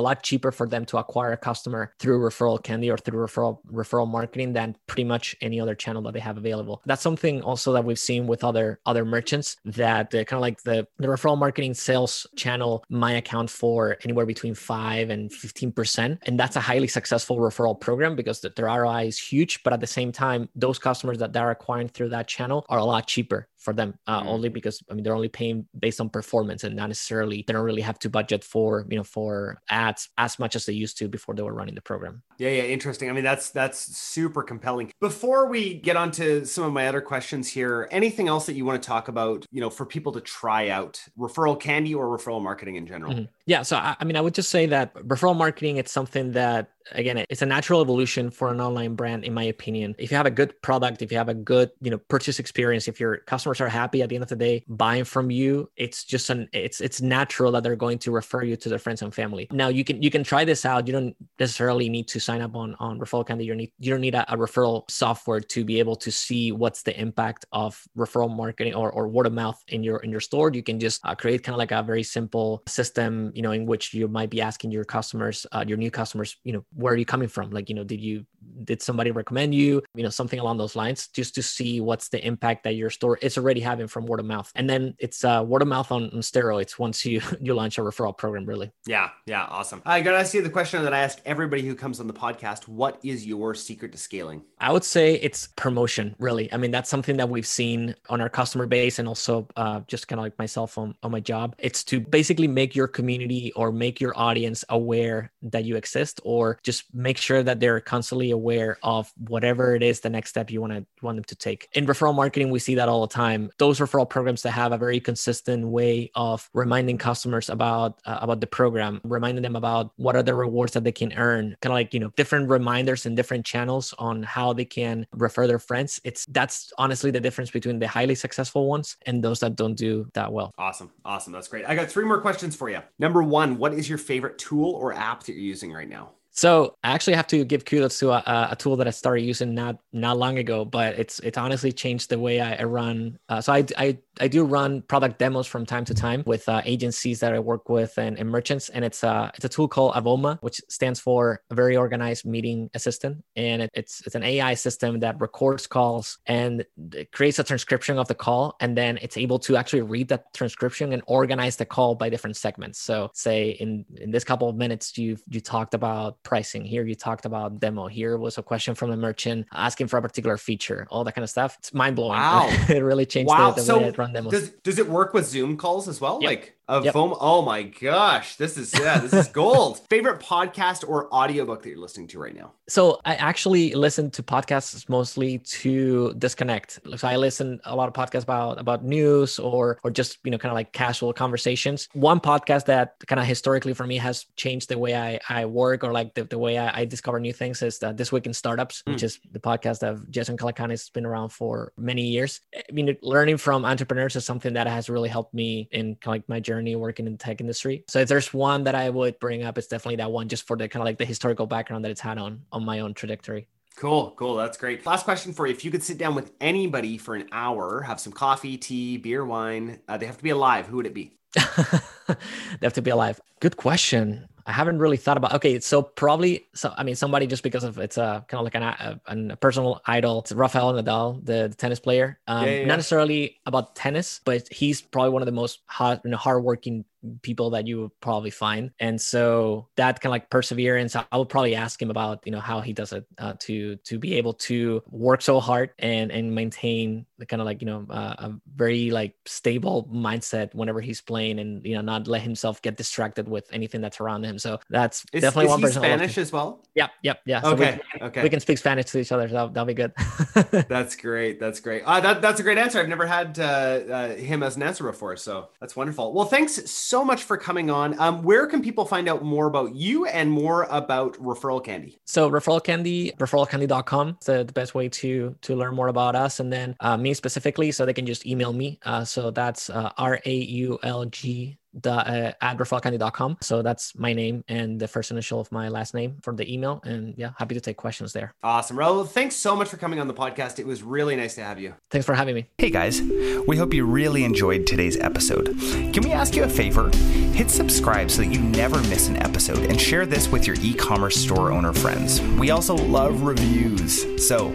lot 0.00 0.22
cheaper 0.22 0.52
for 0.52 0.66
them 0.66 0.84
to 0.86 0.98
acquire 0.98 1.32
a 1.32 1.36
customer 1.36 1.92
through 1.98 2.20
referral 2.20 2.62
candy 2.62 2.90
or 2.90 2.98
through 2.98 3.26
referral 3.26 3.58
referral 3.72 4.08
marketing 4.08 4.52
than 4.52 4.76
pretty 4.86 5.04
much 5.04 5.36
any 5.40 5.60
other 5.60 5.74
channel 5.74 6.02
that 6.02 6.12
they 6.12 6.20
have 6.20 6.36
available. 6.36 6.82
That's 6.86 7.02
something 7.02 7.42
also 7.42 7.72
that 7.72 7.84
we've 7.84 7.98
seen 7.98 8.26
with 8.26 8.44
other 8.44 8.80
other 8.86 9.04
merchants 9.04 9.56
that 9.64 10.14
uh, 10.14 10.24
kind 10.24 10.34
of 10.34 10.40
like 10.40 10.62
the, 10.62 10.86
the 10.98 11.08
referral 11.08 11.38
marketing 11.38 11.74
sales 11.74 12.26
channel 12.36 12.84
might 12.88 13.12
account 13.12 13.50
for 13.50 13.96
anywhere 14.04 14.26
between 14.26 14.54
5 14.54 15.10
and 15.10 15.30
15% 15.30 16.18
and 16.22 16.40
that's 16.40 16.56
a 16.56 16.60
highly 16.60 16.88
successful 16.88 17.38
referral 17.38 17.78
program 17.78 18.16
because 18.16 18.40
the, 18.40 18.50
their 18.50 18.66
ROI 18.66 19.06
is 19.06 19.18
huge 19.18 19.62
but 19.62 19.72
at 19.72 19.80
the 19.80 19.86
same 19.86 20.12
time 20.12 20.48
those 20.54 20.78
customers 20.78 21.18
that 21.18 21.32
they're 21.32 21.50
acquiring 21.50 21.88
through 21.88 22.08
that 22.10 22.28
channel 22.28 22.64
are 22.68 22.78
a 22.78 22.84
lot 22.84 23.06
cheaper 23.06 23.48
for 23.58 23.72
them 23.72 23.94
uh, 24.06 24.20
mm-hmm. 24.20 24.28
only 24.28 24.48
because 24.48 24.82
I 24.90 24.94
mean 24.94 25.04
they're 25.04 25.14
only 25.14 25.28
paying 25.28 25.66
based 25.78 26.00
on 26.00 26.08
performance 26.08 26.64
and 26.64 26.76
not 26.76 26.88
necessarily 26.88 27.44
they 27.46 27.52
don't 27.52 27.64
really 27.64 27.82
have 27.82 27.98
to 28.00 28.10
budget 28.10 28.44
for 28.44 28.86
you 28.88 28.96
know 28.96 29.04
for 29.04 29.60
ads 29.68 30.08
as 30.16 30.38
much 30.38 30.56
as 30.56 30.66
they 30.66 30.72
used 30.72 30.98
to 30.98 31.08
before 31.08 31.34
they 31.34 31.42
were 31.42 31.54
running 31.54 31.74
the 31.74 31.82
program. 31.82 32.22
Yeah, 32.38 32.50
yeah, 32.50 32.62
interesting. 32.62 33.10
I 33.10 33.12
mean 33.12 33.24
that's 33.24 33.50
that's 33.50 33.96
super 33.96 34.42
compelling. 34.42 34.92
Before 35.00 35.48
we 35.48 35.74
get 35.74 35.96
on 35.96 36.10
to 36.12 36.44
some 36.44 36.64
of 36.64 36.72
my 36.72 36.86
other 36.86 37.00
questions 37.00 37.48
here, 37.48 37.88
anything 37.90 38.28
else 38.28 38.46
that 38.46 38.54
you 38.54 38.64
want 38.64 38.82
to 38.82 38.86
talk 38.86 39.08
about, 39.08 39.44
you 39.50 39.60
know, 39.60 39.70
for 39.70 39.84
people 39.84 40.12
to 40.12 40.20
try 40.20 40.68
out 40.68 41.02
referral 41.18 41.58
candy 41.58 41.94
or 41.94 42.06
referral 42.06 42.42
marketing 42.42 42.76
in 42.76 42.86
general? 42.86 43.12
Mm-hmm. 43.12 43.24
Yeah, 43.48 43.62
so 43.62 43.78
I, 43.78 43.96
I 43.98 44.04
mean 44.04 44.14
I 44.14 44.20
would 44.20 44.34
just 44.34 44.50
say 44.50 44.66
that 44.66 44.92
referral 44.94 45.34
marketing 45.34 45.78
it's 45.78 45.90
something 45.90 46.32
that 46.32 46.68
again 46.92 47.24
it's 47.28 47.42
a 47.42 47.46
natural 47.46 47.80
evolution 47.80 48.30
for 48.30 48.50
an 48.50 48.60
online 48.60 48.94
brand 48.94 49.24
in 49.24 49.32
my 49.32 49.44
opinion. 49.44 49.94
If 49.98 50.10
you 50.10 50.18
have 50.18 50.26
a 50.26 50.30
good 50.30 50.60
product 50.60 51.00
if 51.00 51.10
you 51.10 51.16
have 51.16 51.30
a 51.30 51.34
good 51.34 51.70
you 51.80 51.90
know 51.90 51.96
purchase 51.96 52.38
experience 52.38 52.88
if 52.88 53.00
your 53.00 53.18
customers 53.32 53.62
are 53.62 53.68
happy 53.68 54.02
at 54.02 54.10
the 54.10 54.16
end 54.16 54.22
of 54.22 54.28
the 54.28 54.36
day 54.36 54.64
buying 54.68 55.04
from 55.04 55.30
you 55.30 55.70
it's 55.76 56.04
just 56.04 56.28
an 56.28 56.46
it's 56.52 56.82
it's 56.82 57.00
natural 57.00 57.50
that 57.52 57.62
they're 57.62 57.74
going 57.74 57.98
to 58.00 58.10
refer 58.10 58.42
you 58.42 58.54
to 58.56 58.68
their 58.68 58.78
friends 58.78 59.00
and 59.00 59.14
family. 59.14 59.48
Now 59.50 59.68
you 59.68 59.82
can 59.82 60.02
you 60.02 60.10
can 60.10 60.24
try 60.24 60.44
this 60.44 60.66
out. 60.66 60.86
You 60.86 60.92
don't 60.92 61.16
necessarily 61.38 61.88
need 61.88 62.06
to 62.08 62.20
sign 62.20 62.42
up 62.42 62.54
on 62.54 62.76
on 62.78 62.98
referral 62.98 63.26
candy 63.26 63.46
you 63.46 63.54
need 63.54 63.72
you 63.78 63.90
don't 63.90 64.02
need 64.02 64.14
a, 64.14 64.30
a 64.30 64.36
referral 64.36 64.90
software 64.90 65.40
to 65.40 65.64
be 65.64 65.78
able 65.78 65.96
to 65.96 66.12
see 66.12 66.52
what's 66.52 66.82
the 66.82 66.94
impact 67.00 67.46
of 67.52 67.82
referral 67.96 68.28
marketing 68.28 68.74
or, 68.74 68.92
or 68.92 69.08
word 69.08 69.26
of 69.26 69.32
mouth 69.32 69.58
in 69.68 69.82
your 69.82 70.00
in 70.00 70.10
your 70.10 70.20
store. 70.20 70.52
You 70.52 70.62
can 70.62 70.78
just 70.78 71.00
uh, 71.06 71.14
create 71.14 71.42
kind 71.42 71.54
of 71.54 71.58
like 71.58 71.72
a 71.72 71.82
very 71.82 72.02
simple 72.02 72.62
system 72.66 73.32
you 73.38 73.42
know 73.42 73.52
in 73.52 73.66
which 73.66 73.94
you 73.94 74.08
might 74.08 74.30
be 74.30 74.40
asking 74.40 74.72
your 74.72 74.84
customers 74.84 75.46
uh, 75.52 75.64
your 75.64 75.78
new 75.78 75.92
customers 75.92 76.36
you 76.42 76.52
know 76.52 76.64
where 76.74 76.92
are 76.92 76.96
you 76.96 77.04
coming 77.04 77.28
from? 77.28 77.50
Like 77.50 77.68
you 77.68 77.74
know 77.76 77.84
did 77.84 78.00
you 78.00 78.26
did 78.64 78.82
somebody 78.82 79.12
recommend 79.12 79.54
you? 79.54 79.80
You 79.94 80.02
know 80.02 80.08
something 80.10 80.40
along 80.40 80.58
those 80.58 80.74
lines 80.74 81.06
just 81.08 81.36
to 81.36 81.42
see 81.42 81.80
what's 81.80 82.08
the 82.08 82.20
impact 82.26 82.64
that 82.64 82.74
your 82.74 82.90
store 82.90 83.16
is 83.18 83.38
already 83.38 83.60
having 83.60 83.86
from 83.86 84.06
word 84.06 84.18
of 84.18 84.26
mouth. 84.26 84.50
And 84.56 84.68
then 84.68 84.96
it's 84.98 85.22
uh, 85.24 85.44
word 85.46 85.62
of 85.62 85.68
mouth 85.68 85.92
on, 85.92 86.04
on 86.04 86.20
steroids 86.20 86.80
once 86.80 87.04
you 87.04 87.20
you 87.40 87.54
launch 87.54 87.78
a 87.78 87.82
referral 87.82 88.16
program 88.16 88.44
really. 88.44 88.72
Yeah 88.86 89.10
yeah 89.26 89.44
awesome. 89.44 89.82
I 89.86 90.00
gotta 90.00 90.18
ask 90.18 90.34
you 90.34 90.42
the 90.42 90.50
question 90.50 90.82
that 90.82 90.92
i 90.92 90.98
ask 90.98 91.20
everybody 91.24 91.62
who 91.62 91.76
comes 91.76 92.00
on 92.00 92.08
the 92.08 92.18
podcast. 92.26 92.66
What 92.66 92.98
is 93.04 93.24
your 93.24 93.54
secret 93.54 93.92
to 93.92 93.98
scaling? 93.98 94.42
I 94.58 94.72
would 94.72 94.84
say 94.84 95.14
it's 95.14 95.46
promotion 95.54 96.16
really. 96.18 96.52
I 96.52 96.56
mean 96.56 96.72
that's 96.72 96.90
something 96.90 97.16
that 97.18 97.28
we've 97.28 97.46
seen 97.46 97.94
on 98.08 98.20
our 98.20 98.28
customer 98.28 98.66
base 98.66 98.98
and 98.98 99.06
also 99.06 99.46
uh, 99.54 99.80
just 99.86 100.08
kind 100.08 100.18
of 100.18 100.24
like 100.24 100.38
myself 100.40 100.76
on, 100.76 100.96
on 101.04 101.12
my 101.12 101.20
job. 101.20 101.54
It's 101.58 101.84
to 101.84 102.00
basically 102.00 102.48
make 102.48 102.74
your 102.74 102.88
community 102.88 103.27
or 103.56 103.72
make 103.72 104.00
your 104.00 104.18
audience 104.18 104.64
aware 104.68 105.32
that 105.42 105.64
you 105.64 105.76
exist 105.76 106.20
or 106.24 106.58
just 106.62 106.84
make 106.94 107.18
sure 107.18 107.42
that 107.42 107.60
they're 107.60 107.80
constantly 107.80 108.30
aware 108.30 108.78
of 108.82 109.12
whatever 109.16 109.74
it 109.74 109.82
is 109.82 110.00
the 110.00 110.10
next 110.10 110.30
step 110.30 110.50
you 110.50 110.60
want 110.60 110.72
to 110.72 110.84
want 111.02 111.16
them 111.16 111.24
to 111.24 111.36
take. 111.36 111.68
In 111.72 111.86
referral 111.86 112.14
marketing, 112.14 112.50
we 112.50 112.58
see 112.58 112.74
that 112.76 112.88
all 112.88 113.06
the 113.06 113.12
time. 113.12 113.50
Those 113.58 113.78
referral 113.78 114.08
programs 114.08 114.42
that 114.42 114.52
have 114.52 114.72
a 114.72 114.78
very 114.78 115.00
consistent 115.00 115.66
way 115.68 116.10
of 116.14 116.48
reminding 116.52 116.98
customers 116.98 117.48
about 117.48 118.00
uh, 118.04 118.18
about 118.20 118.40
the 118.40 118.46
program, 118.46 119.00
reminding 119.04 119.42
them 119.42 119.56
about 119.56 119.92
what 119.96 120.16
are 120.16 120.22
the 120.22 120.34
rewards 120.34 120.72
that 120.72 120.84
they 120.84 120.92
can 120.92 121.12
earn, 121.14 121.56
kind 121.60 121.72
of 121.72 121.76
like 121.76 121.94
you 121.94 122.00
know 122.00 122.12
different 122.16 122.48
reminders 122.48 123.06
and 123.06 123.16
different 123.16 123.44
channels 123.44 123.94
on 123.98 124.22
how 124.22 124.52
they 124.52 124.64
can 124.64 125.06
refer 125.12 125.46
their 125.46 125.58
friends. 125.58 126.00
It's 126.04 126.26
that's 126.26 126.72
honestly 126.78 127.10
the 127.10 127.20
difference 127.20 127.50
between 127.50 127.78
the 127.78 127.88
highly 127.88 128.14
successful 128.14 128.68
ones 128.68 128.96
and 129.06 129.22
those 129.22 129.40
that 129.40 129.56
don't 129.56 129.74
do 129.74 130.08
that 130.14 130.32
well. 130.32 130.52
Awesome, 130.58 130.90
awesome, 131.04 131.32
that's 131.32 131.48
great. 131.48 131.64
I 131.66 131.74
got 131.74 131.88
three 131.88 132.04
more 132.04 132.20
questions 132.20 132.56
for 132.56 132.68
you. 132.68 132.80
Number 132.98 133.17
one, 133.22 133.58
what 133.58 133.74
is 133.74 133.88
your 133.88 133.98
favorite 133.98 134.38
tool 134.38 134.72
or 134.72 134.92
app 134.92 135.24
that 135.24 135.32
you're 135.32 135.42
using 135.42 135.72
right 135.72 135.88
now? 135.88 136.12
So 136.38 136.76
I 136.84 136.92
actually 136.92 137.14
have 137.14 137.26
to 137.28 137.44
give 137.44 137.64
kudos 137.64 137.98
to 137.98 138.12
a, 138.12 138.48
a, 138.52 138.54
tool 138.56 138.76
that 138.76 138.86
I 138.86 138.90
started 138.90 139.22
using 139.22 139.56
not 139.56 139.80
not 139.92 140.18
long 140.18 140.38
ago, 140.38 140.64
but 140.64 140.96
it's 140.96 141.18
it's 141.18 141.36
honestly 141.36 141.72
changed 141.72 142.10
the 142.10 142.18
way 142.20 142.40
I, 142.40 142.54
I 142.54 142.62
run. 142.62 143.18
Uh, 143.28 143.40
so 143.40 143.52
I, 143.52 143.64
I 143.76 143.98
I 144.20 144.28
do 144.28 144.44
run 144.44 144.82
product 144.82 145.18
demos 145.18 145.48
from 145.48 145.66
time 145.66 145.84
to 145.86 145.94
time 145.94 146.22
with 146.26 146.48
uh, 146.48 146.62
agencies 146.64 147.18
that 147.20 147.34
I 147.34 147.40
work 147.40 147.68
with 147.68 147.98
and, 147.98 148.16
and 148.16 148.30
merchants, 148.30 148.68
and 148.68 148.84
it's 148.84 149.02
a 149.02 149.08
uh, 149.08 149.30
it's 149.34 149.46
a 149.46 149.48
tool 149.48 149.66
called 149.66 149.94
Avoma, 149.94 150.38
which 150.40 150.60
stands 150.68 151.00
for 151.00 151.42
a 151.50 151.56
very 151.56 151.76
organized 151.76 152.24
meeting 152.24 152.70
assistant, 152.72 153.24
and 153.34 153.62
it, 153.62 153.70
it's 153.74 154.06
it's 154.06 154.14
an 154.14 154.22
AI 154.22 154.54
system 154.54 155.00
that 155.00 155.20
records 155.20 155.66
calls 155.66 156.18
and 156.26 156.64
creates 157.12 157.40
a 157.40 157.42
transcription 157.42 157.98
of 157.98 158.06
the 158.06 158.14
call, 158.14 158.54
and 158.60 158.76
then 158.76 158.96
it's 159.02 159.16
able 159.16 159.40
to 159.40 159.56
actually 159.56 159.82
read 159.82 160.06
that 160.06 160.32
transcription 160.34 160.92
and 160.92 161.02
organize 161.08 161.56
the 161.56 161.66
call 161.66 161.96
by 161.96 162.08
different 162.08 162.36
segments. 162.36 162.78
So 162.78 163.10
say 163.12 163.50
in 163.58 163.84
in 163.96 164.12
this 164.12 164.22
couple 164.22 164.48
of 164.48 164.54
minutes 164.54 164.96
you 164.96 165.16
you 165.28 165.40
talked 165.40 165.74
about 165.74 166.22
pricing. 166.28 166.62
Here 166.62 166.84
you 166.84 166.94
talked 166.94 167.24
about 167.24 167.58
demo. 167.58 167.86
Here 167.86 168.18
was 168.18 168.36
a 168.36 168.42
question 168.42 168.74
from 168.74 168.90
a 168.90 168.96
merchant 168.98 169.46
asking 169.54 169.86
for 169.86 169.96
a 169.96 170.02
particular 170.02 170.36
feature, 170.36 170.86
all 170.90 171.02
that 171.04 171.14
kind 171.14 171.22
of 171.22 171.30
stuff. 171.30 171.56
It's 171.58 171.72
mind 171.72 171.96
blowing. 171.96 172.18
Wow. 172.18 172.48
it 172.68 172.82
really 172.82 173.06
changed 173.06 173.30
wow. 173.30 173.50
the, 173.50 173.62
the 173.62 173.66
so 173.66 173.78
way 173.78 173.86
I 173.86 173.90
run 173.90 174.12
demos. 174.12 174.30
Does, 174.30 174.50
does 174.62 174.78
it 174.78 174.86
work 174.86 175.14
with 175.14 175.26
Zoom 175.26 175.56
calls 175.56 175.88
as 175.88 176.02
well? 176.02 176.18
Yep. 176.20 176.28
Like 176.28 176.57
of 176.68 176.84
yep. 176.84 176.92
foam. 176.92 177.14
Oh 177.18 177.42
my 177.42 177.62
gosh, 177.62 178.36
this 178.36 178.58
is 178.58 178.78
yeah, 178.78 178.98
this 178.98 179.12
is 179.12 179.28
gold. 179.32 179.80
Favorite 179.88 180.20
podcast 180.20 180.86
or 180.86 181.12
audiobook 181.12 181.62
that 181.62 181.70
you're 181.70 181.78
listening 181.78 182.06
to 182.08 182.18
right 182.18 182.34
now? 182.34 182.52
So 182.68 183.00
I 183.06 183.14
actually 183.14 183.74
listen 183.74 184.10
to 184.12 184.22
podcasts 184.22 184.86
mostly 184.88 185.38
to 185.38 186.12
disconnect. 186.18 186.80
So 186.96 187.08
I 187.08 187.16
listen 187.16 187.60
a 187.64 187.74
lot 187.74 187.88
of 187.88 187.94
podcasts 187.94 188.24
about 188.24 188.60
about 188.60 188.84
news 188.84 189.38
or 189.38 189.78
or 189.82 189.90
just 189.90 190.18
you 190.24 190.30
know 190.30 190.38
kind 190.38 190.50
of 190.50 190.54
like 190.54 190.72
casual 190.72 191.12
conversations. 191.12 191.88
One 191.94 192.20
podcast 192.20 192.66
that 192.66 192.96
kind 193.06 193.18
of 193.18 193.26
historically 193.26 193.72
for 193.72 193.86
me 193.86 193.96
has 193.96 194.26
changed 194.36 194.68
the 194.68 194.78
way 194.78 194.94
I, 194.94 195.18
I 195.28 195.46
work 195.46 195.84
or 195.84 195.92
like 195.92 196.14
the, 196.14 196.24
the 196.24 196.38
way 196.38 196.58
I, 196.58 196.80
I 196.80 196.84
discover 196.84 197.18
new 197.18 197.32
things 197.32 197.62
is 197.62 197.78
that 197.78 197.96
This 197.96 198.12
Week 198.12 198.26
in 198.26 198.34
Startups, 198.34 198.82
mm. 198.82 198.92
which 198.92 199.02
is 199.02 199.18
the 199.32 199.40
podcast 199.40 199.82
of 199.82 200.08
Jason 200.10 200.36
Calacanis 200.36 200.70
has 200.70 200.90
been 200.90 201.06
around 201.06 201.30
for 201.30 201.72
many 201.78 202.02
years. 202.02 202.40
I 202.54 202.72
mean, 202.72 202.94
learning 203.02 203.38
from 203.38 203.64
entrepreneurs 203.64 204.16
is 204.16 204.26
something 204.26 204.52
that 204.52 204.66
has 204.66 204.90
really 204.90 205.08
helped 205.08 205.32
me 205.32 205.68
in 205.72 205.96
kind 205.96 206.04
of 206.04 206.08
like 206.08 206.28
my 206.28 206.40
journey 206.40 206.57
journey 206.58 206.76
working 206.76 207.06
in 207.06 207.12
the 207.12 207.18
tech 207.18 207.40
industry. 207.40 207.84
So 207.88 208.00
if 208.00 208.08
there's 208.08 208.34
one 208.34 208.64
that 208.64 208.74
I 208.74 208.90
would 208.90 209.18
bring 209.18 209.44
up, 209.44 209.58
it's 209.58 209.68
definitely 209.68 209.96
that 209.96 210.10
one 210.10 210.28
just 210.28 210.46
for 210.46 210.56
the 210.56 210.68
kind 210.68 210.82
of 210.82 210.86
like 210.86 210.98
the 210.98 211.04
historical 211.04 211.46
background 211.46 211.84
that 211.84 211.90
it's 211.90 212.00
had 212.00 212.18
on 212.18 212.42
on 212.52 212.64
my 212.64 212.80
own 212.80 212.94
trajectory. 212.94 213.46
Cool, 213.76 214.12
cool. 214.16 214.34
That's 214.34 214.58
great. 214.58 214.84
Last 214.84 215.04
question 215.04 215.32
for 215.32 215.46
you. 215.46 215.52
If 215.52 215.64
you 215.64 215.70
could 215.70 215.84
sit 215.84 215.98
down 215.98 216.16
with 216.16 216.32
anybody 216.40 216.98
for 216.98 217.14
an 217.14 217.28
hour, 217.30 217.82
have 217.82 218.00
some 218.00 218.12
coffee, 218.12 218.56
tea, 218.56 218.96
beer, 218.96 219.24
wine, 219.24 219.78
uh, 219.88 219.96
they 219.96 220.06
have 220.06 220.16
to 220.16 220.24
be 220.24 220.30
alive. 220.30 220.66
Who 220.66 220.78
would 220.78 220.86
it 220.86 220.94
be? 220.94 221.16
they 221.36 222.14
have 222.62 222.72
to 222.72 222.82
be 222.82 222.90
alive. 222.90 223.20
Good 223.38 223.56
question. 223.56 224.26
I 224.48 224.52
haven't 224.52 224.78
really 224.78 224.96
thought 224.96 225.18
about. 225.18 225.34
Okay, 225.34 225.60
so 225.60 225.82
probably, 225.82 226.46
so 226.54 226.72
I 226.74 226.82
mean, 226.82 226.94
somebody 226.94 227.26
just 227.26 227.42
because 227.42 227.64
of 227.64 227.76
it's 227.76 227.98
a 227.98 228.24
kind 228.28 228.40
of 228.40 228.44
like 228.44 228.54
an, 228.54 228.62
a, 228.62 229.00
a 229.06 229.36
personal 229.36 229.82
idol. 229.84 230.20
It's 230.20 230.32
Rafael 230.32 230.72
Nadal, 230.72 231.22
the, 231.22 231.48
the 231.48 231.54
tennis 231.54 231.78
player. 231.78 232.18
Um, 232.26 232.46
yeah, 232.46 232.50
yeah, 232.60 232.64
Not 232.64 232.76
necessarily 232.76 233.40
about 233.44 233.76
tennis, 233.76 234.22
but 234.24 234.48
he's 234.50 234.80
probably 234.80 235.10
one 235.10 235.20
of 235.20 235.26
the 235.26 235.32
most 235.32 235.60
hard, 235.66 236.00
you 236.02 236.10
know, 236.10 236.16
hardworking 236.16 236.86
people 237.22 237.50
that 237.50 237.66
you 237.66 237.82
would 237.82 238.00
probably 238.00 238.30
find. 238.30 238.70
And 238.80 239.00
so 239.00 239.68
that 239.76 240.00
kind 240.00 240.10
of 240.10 240.12
like 240.12 240.30
perseverance, 240.30 240.96
I 240.96 241.16
would 241.16 241.28
probably 241.28 241.54
ask 241.54 241.80
him 241.80 241.90
about, 241.90 242.22
you 242.24 242.32
know, 242.32 242.40
how 242.40 242.60
he 242.60 242.72
does 242.72 242.92
it 242.92 243.06
uh, 243.18 243.34
to 243.40 243.76
to 243.76 243.98
be 243.98 244.14
able 244.14 244.34
to 244.34 244.82
work 244.90 245.22
so 245.22 245.40
hard 245.40 245.70
and 245.78 246.10
and 246.10 246.34
maintain 246.34 247.06
the 247.18 247.26
kind 247.26 247.40
of 247.40 247.46
like, 247.46 247.60
you 247.60 247.66
know, 247.66 247.86
uh, 247.90 248.14
a 248.18 248.32
very 248.54 248.90
like 248.90 249.14
stable 249.26 249.88
mindset 249.92 250.54
whenever 250.54 250.80
he's 250.80 251.00
playing 251.00 251.38
and, 251.38 251.64
you 251.64 251.74
know, 251.74 251.80
not 251.80 252.06
let 252.06 252.22
himself 252.22 252.62
get 252.62 252.76
distracted 252.76 253.28
with 253.28 253.48
anything 253.52 253.80
that's 253.80 254.00
around 254.00 254.24
him. 254.24 254.38
So 254.38 254.60
that's 254.70 255.04
is, 255.12 255.22
definitely 255.22 255.46
is 255.46 255.50
one 255.50 255.60
person. 255.60 255.82
Spanish 255.82 256.18
as 256.18 256.32
well? 256.32 256.64
Yep. 256.74 256.90
Yep. 257.02 257.20
Yeah. 257.26 257.42
So 257.42 257.52
okay. 257.52 257.80
We, 257.94 258.06
okay. 258.06 258.22
We 258.22 258.30
can 258.30 258.40
speak 258.40 258.58
Spanish 258.58 258.86
to 258.86 258.98
each 259.00 259.12
other. 259.12 259.28
So 259.28 259.34
that'll, 259.34 259.48
that'll 259.48 259.66
be 259.66 259.74
good. 259.74 259.92
that's 260.68 260.96
great. 260.96 261.40
That's 261.40 261.60
great. 261.60 261.82
Uh, 261.84 262.00
that, 262.00 262.22
that's 262.22 262.40
a 262.40 262.42
great 262.42 262.58
answer. 262.58 262.78
I've 262.78 262.88
never 262.88 263.06
had 263.06 263.38
uh, 263.38 263.42
uh, 263.42 264.08
him 264.14 264.42
as 264.42 264.56
an 264.56 264.62
answer 264.62 264.84
before. 264.84 265.16
So 265.16 265.48
that's 265.60 265.74
wonderful. 265.74 266.12
Well, 266.12 266.26
thanks 266.26 266.70
so 266.70 266.87
much 267.04 267.24
for 267.24 267.36
coming 267.36 267.70
on. 267.70 267.98
Um, 268.00 268.22
where 268.22 268.46
can 268.46 268.62
people 268.62 268.86
find 268.86 269.10
out 269.10 269.22
more 269.22 269.46
about 269.46 269.74
you 269.74 270.06
and 270.06 270.30
more 270.30 270.62
about 270.70 271.14
Referral 271.18 271.62
Candy? 271.62 271.98
So 272.06 272.30
Referral 272.30 272.64
Candy, 272.64 273.12
referralcandy.com 273.18 274.16
is 274.20 274.26
the, 274.26 274.44
the 274.44 274.52
best 274.54 274.74
way 274.74 274.88
to 274.88 275.36
to 275.42 275.54
learn 275.54 275.74
more 275.74 275.88
about 275.88 276.16
us. 276.16 276.40
And 276.40 276.50
then 276.50 276.76
uh, 276.80 276.96
me 276.96 277.12
specifically, 277.12 277.72
so 277.72 277.84
they 277.84 277.92
can 277.92 278.06
just 278.06 278.24
email 278.24 278.54
me. 278.54 278.78
Uh, 278.84 279.04
so 279.04 279.30
that's 279.30 279.68
uh, 279.68 279.90
R 279.98 280.18
A 280.24 280.34
U 280.34 280.78
L 280.82 281.04
G 281.04 281.58
uh, 281.84 282.32
at 282.40 282.58
referralcandy.com. 282.58 283.38
So 283.40 283.62
that's 283.62 283.94
my 283.96 284.12
name 284.12 284.44
and 284.48 284.80
the 284.80 284.88
first 284.88 285.10
initial 285.10 285.40
of 285.40 285.50
my 285.52 285.68
last 285.68 285.94
name 285.94 286.16
for 286.22 286.34
the 286.34 286.52
email. 286.52 286.80
And 286.84 287.14
yeah, 287.16 287.30
happy 287.38 287.54
to 287.54 287.60
take 287.60 287.76
questions 287.76 288.12
there. 288.12 288.32
Awesome. 288.42 288.76
Raul, 288.76 289.06
thanks 289.06 289.36
so 289.36 289.54
much 289.56 289.68
for 289.68 289.76
coming 289.76 290.00
on 290.00 290.08
the 290.08 290.14
podcast. 290.14 290.58
It 290.58 290.66
was 290.66 290.82
really 290.82 291.16
nice 291.16 291.34
to 291.36 291.44
have 291.44 291.60
you. 291.60 291.74
Thanks 291.90 292.06
for 292.06 292.14
having 292.14 292.34
me. 292.34 292.46
Hey 292.58 292.70
guys, 292.70 293.00
we 293.46 293.56
hope 293.56 293.74
you 293.74 293.84
really 293.84 294.24
enjoyed 294.24 294.66
today's 294.66 294.96
episode. 294.98 295.56
Can 295.92 296.02
we 296.02 296.12
ask 296.12 296.34
you 296.34 296.44
a 296.44 296.48
favor? 296.48 296.90
Hit 297.32 297.50
subscribe 297.50 298.10
so 298.10 298.22
that 298.22 298.28
you 298.28 298.40
never 298.40 298.76
miss 298.88 299.08
an 299.08 299.22
episode 299.22 299.58
and 299.58 299.80
share 299.80 300.06
this 300.06 300.28
with 300.28 300.46
your 300.46 300.56
e 300.60 300.74
commerce 300.74 301.16
store 301.16 301.52
owner 301.52 301.72
friends. 301.72 302.20
We 302.38 302.50
also 302.50 302.74
love 302.74 303.22
reviews. 303.22 304.26
So 304.26 304.54